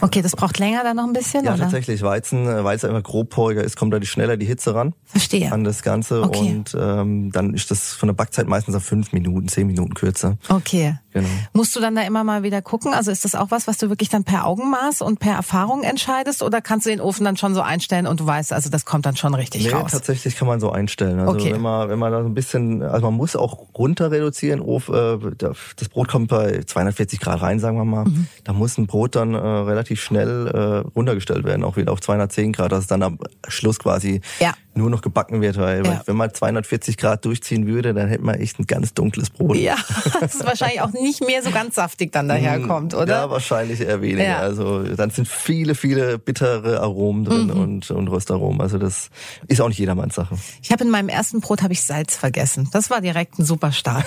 [0.00, 1.62] Okay, das braucht länger dann noch ein bisschen, ja, oder?
[1.62, 2.02] tatsächlich.
[2.02, 4.94] Weizen, äh, weil es einfach grobporiger ist, kommt da die schneller die Hitze ran.
[5.04, 5.50] Verstehe.
[5.52, 6.22] An das Ganze.
[6.22, 6.38] Okay.
[6.56, 10.36] Und ähm, dann ist das von der Backzeit meistens auf fünf Minuten, zehn Minuten kürzer.
[10.48, 10.96] Okay.
[11.12, 11.28] Genau.
[11.52, 12.92] Musst du dann da immer mal wieder gucken?
[12.92, 16.42] Also ist das auch was, was du wirklich dann per Augenmaß und per Erfahrung entscheidest?
[16.42, 19.06] Oder kannst du den Ofen dann schon so einstellen und du weißt, also das kommt
[19.06, 19.92] dann schon richtig nee, raus?
[19.92, 21.18] tatsächlich kann man so einstellen.
[21.20, 21.54] Also okay.
[21.54, 24.60] wenn man, wenn man da so ein bisschen, also man muss auch runter reduzieren.
[24.60, 28.04] Äh, das Brot kommt bei 240 Grad rein, sagen wir mal.
[28.04, 28.26] Mhm.
[28.44, 32.52] Da muss ein Brot dann äh, relativ schnell äh, runtergestellt werden, auch wieder auf 210
[32.52, 36.02] Grad, dass es dann am Schluss quasi ja nur noch gebacken wird, weil ja.
[36.06, 39.56] wenn man 240 Grad durchziehen würde, dann hätte man echt ein ganz dunkles Brot.
[39.56, 39.76] Ja,
[40.20, 43.12] das ist wahrscheinlich auch nicht mehr so ganz saftig dann daherkommt, oder?
[43.12, 44.24] Ja, wahrscheinlich eher weniger.
[44.24, 44.38] Ja.
[44.38, 47.60] Also dann sind viele, viele bittere Aromen drin mhm.
[47.60, 48.60] und, und Röstaromen.
[48.62, 49.10] Also das
[49.48, 50.38] ist auch nicht jedermanns Sache.
[50.62, 52.68] Ich habe in meinem ersten Brot habe ich Salz vergessen.
[52.72, 54.06] Das war direkt ein super Start.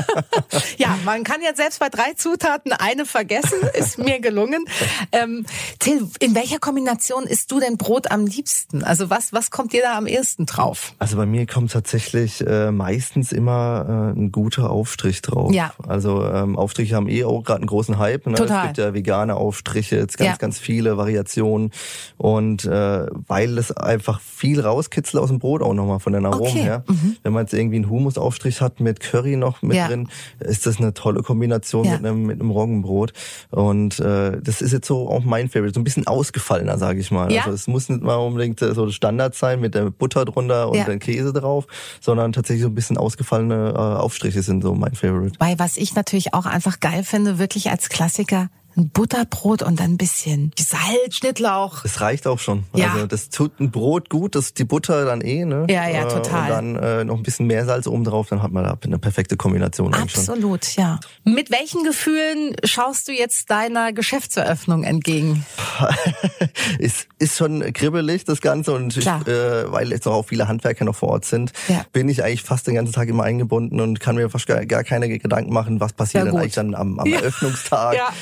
[0.78, 3.58] ja, man kann jetzt selbst bei drei Zutaten eine vergessen.
[3.74, 4.64] Ist mir gelungen.
[5.12, 5.46] Ähm,
[5.78, 8.84] Till, in welcher Kombination isst du denn Brot am liebsten?
[8.84, 10.94] Also was, was kommt dir da am ersten drauf?
[10.98, 15.52] Also bei mir kommt tatsächlich äh, meistens immer äh, ein guter Aufstrich drauf.
[15.52, 15.72] Ja.
[15.86, 18.26] Also ähm, Aufstriche haben eh auch gerade einen großen Hype.
[18.26, 18.34] Ne?
[18.34, 18.58] Total.
[18.58, 20.36] Es gibt ja vegane Aufstriche, jetzt ganz, ja.
[20.36, 21.70] ganz viele Variationen.
[22.16, 26.50] Und äh, weil es einfach viel rauskitzelt aus dem Brot auch nochmal von den Aromen
[26.50, 26.62] okay.
[26.62, 26.84] her.
[26.86, 27.16] Mhm.
[27.22, 29.88] Wenn man jetzt irgendwie einen Humusaufstrich hat mit Curry noch mit ja.
[29.88, 30.08] drin,
[30.40, 31.92] ist das eine tolle Kombination ja.
[31.92, 33.12] mit einem mit einem Roggenbrot.
[33.50, 37.12] Und äh, das ist jetzt so auch mein Favorite, so ein bisschen ausgefallener, sage ich
[37.12, 37.30] mal.
[37.30, 37.42] Ja.
[37.42, 40.78] Also es muss nicht mal unbedingt äh, so Standard sein mit der Butter drunter und
[40.78, 40.84] ja.
[40.84, 41.68] dann Käse drauf,
[42.00, 45.36] sondern tatsächlich so ein bisschen ausgefallene äh, Aufstriche sind so mein Favorite.
[45.38, 49.92] Weil was ich natürlich auch einfach geil finde, wirklich als Klassiker, ein Butterbrot und dann
[49.92, 51.82] ein bisschen Salz, Schnittlauch.
[51.82, 52.64] Das reicht auch schon.
[52.74, 52.92] Ja.
[52.92, 55.66] Also das tut ein Brot gut, das die Butter dann eh, ne?
[55.68, 56.64] Ja, ja, total.
[56.64, 58.98] Und dann äh, noch ein bisschen mehr Salz oben drauf, dann hat man da eine
[58.98, 59.94] perfekte Kombination.
[59.94, 60.84] Absolut, schon.
[60.84, 61.00] ja.
[61.24, 65.44] Mit welchen Gefühlen schaust du jetzt deiner Geschäftseröffnung entgegen?
[66.78, 68.72] ist, ist schon kribbelig, das Ganze.
[68.72, 71.84] Und ich, äh, weil jetzt auch viele Handwerker noch vor Ort sind, ja.
[71.92, 74.84] bin ich eigentlich fast den ganzen Tag immer eingebunden und kann mir fast gar, gar
[74.84, 77.18] keine Gedanken machen, was passiert dann eigentlich dann am, am ja.
[77.18, 77.96] Eröffnungstag.
[77.96, 78.12] Ja.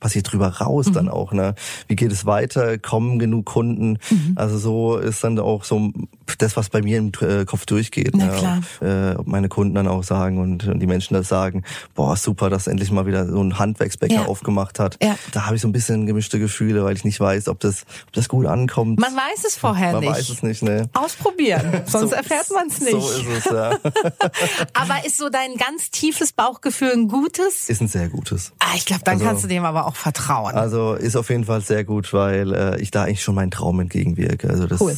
[0.00, 0.92] Was passiert drüber raus mhm.
[0.92, 1.54] dann auch, ne?
[1.86, 2.78] Wie geht es weiter?
[2.78, 3.98] Kommen genug Kunden?
[4.10, 4.32] Mhm.
[4.34, 5.92] Also so ist dann auch so
[6.36, 8.12] das, was bei mir im äh, Kopf durchgeht.
[8.14, 8.60] Na, klar.
[8.80, 11.64] Äh, ob meine Kunden dann auch sagen und, und die Menschen das sagen,
[11.94, 14.26] boah, super, dass endlich mal wieder so ein Handwerksbäcker ja.
[14.26, 14.96] aufgemacht hat.
[15.02, 15.16] Ja.
[15.32, 18.12] Da habe ich so ein bisschen gemischte Gefühle, weil ich nicht weiß, ob das, ob
[18.12, 19.00] das gut ankommt.
[19.00, 20.10] Man weiß es vorher man nicht.
[20.10, 20.88] Man weiß es nicht, ne?
[20.92, 22.92] Ausprobieren, sonst so, erfährt man es nicht.
[22.92, 23.70] So ist es, ja.
[24.74, 27.68] aber ist so dein ganz tiefes Bauchgefühl ein gutes?
[27.68, 28.52] Ist ein sehr gutes.
[28.58, 30.54] Ah, ich glaube, dann also, kannst du dem aber auch vertrauen.
[30.54, 33.80] Also ist auf jeden Fall sehr gut, weil äh, ich da eigentlich schon meinen Traum
[33.80, 34.48] entgegenwirke.
[34.48, 34.96] Also das cool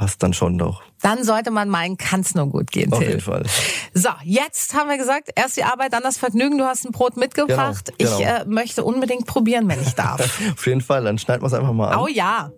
[0.00, 0.82] passt dann schon doch.
[1.02, 2.90] Dann sollte man meinen, kann es nur gut gehen.
[2.90, 3.08] Auf Till.
[3.08, 3.44] jeden Fall.
[3.92, 6.56] So, jetzt haben wir gesagt, erst die Arbeit, dann das Vergnügen.
[6.56, 7.92] Du hast ein Brot mitgebracht.
[7.98, 8.40] Genau, Ich genau.
[8.40, 10.20] äh, möchte unbedingt probieren, wenn ich darf.
[10.52, 11.98] Auf jeden Fall, dann schneiden wir es einfach mal an.
[11.98, 12.50] oh ja.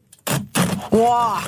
[0.90, 1.40] Boah.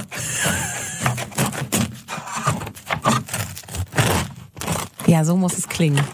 [5.07, 6.04] Ja, so muss es klingen.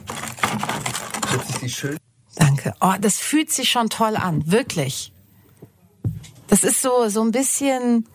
[1.31, 1.97] Wird sich die schön
[2.37, 2.75] Danke.
[2.83, 5.12] Oh, das fühlt sich schon toll an, wirklich.
[6.49, 8.07] Das ist so so ein bisschen,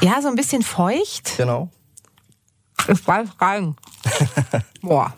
[0.00, 1.36] ja, so ein bisschen feucht.
[1.36, 1.70] Genau.
[2.88, 3.76] Ich weiß rein.
[4.82, 5.14] Boah.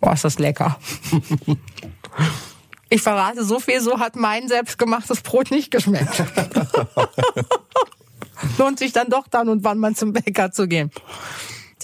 [0.00, 0.78] Boah, ist das lecker.
[2.88, 6.18] Ich verrate so viel, so hat mein selbstgemachtes Brot nicht geschmeckt.
[8.58, 10.90] Lohnt sich dann doch dann und wann mal zum Bäcker zu gehen.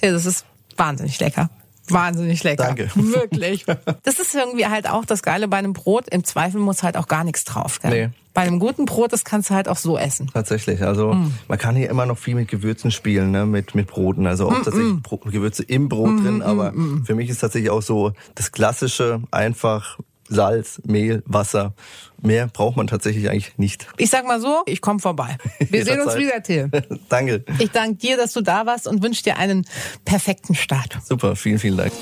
[0.01, 0.45] Das ist
[0.77, 1.51] wahnsinnig lecker.
[1.89, 2.65] Wahnsinnig lecker.
[2.65, 2.91] Danke.
[2.95, 3.65] Wirklich.
[4.03, 6.09] Das ist irgendwie halt auch das Geile bei einem Brot.
[6.09, 7.81] Im Zweifel muss halt auch gar nichts drauf.
[7.81, 8.09] Gell?
[8.09, 8.15] Nee.
[8.33, 10.29] Bei einem guten Brot, das kannst du halt auch so essen.
[10.33, 10.83] Tatsächlich.
[10.83, 11.33] Also Mm.
[11.47, 13.47] man kann hier immer noch viel mit Gewürzen spielen, ne?
[13.47, 14.27] mit, mit Broten.
[14.27, 16.43] Also auch tatsächlich Bro Gewürze im Brot Mm, drin.
[16.43, 16.73] Aber
[17.05, 21.75] für mich ist tatsächlich auch so das Klassische einfach Salz, Mehl, Wasser.
[22.23, 23.87] Mehr braucht man tatsächlich eigentlich nicht.
[23.97, 25.37] Ich sag mal so, ich komme vorbei.
[25.59, 26.71] Wir sehen uns wieder, Till.
[27.09, 27.45] Danke.
[27.59, 29.67] Ich danke dir, dass du da warst und wünsche dir einen
[30.05, 30.99] perfekten Start.
[31.05, 31.93] Super, vielen, vielen Dank.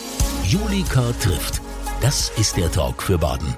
[0.44, 1.60] Julika trifft.
[2.00, 3.56] Das ist der Talk für Baden.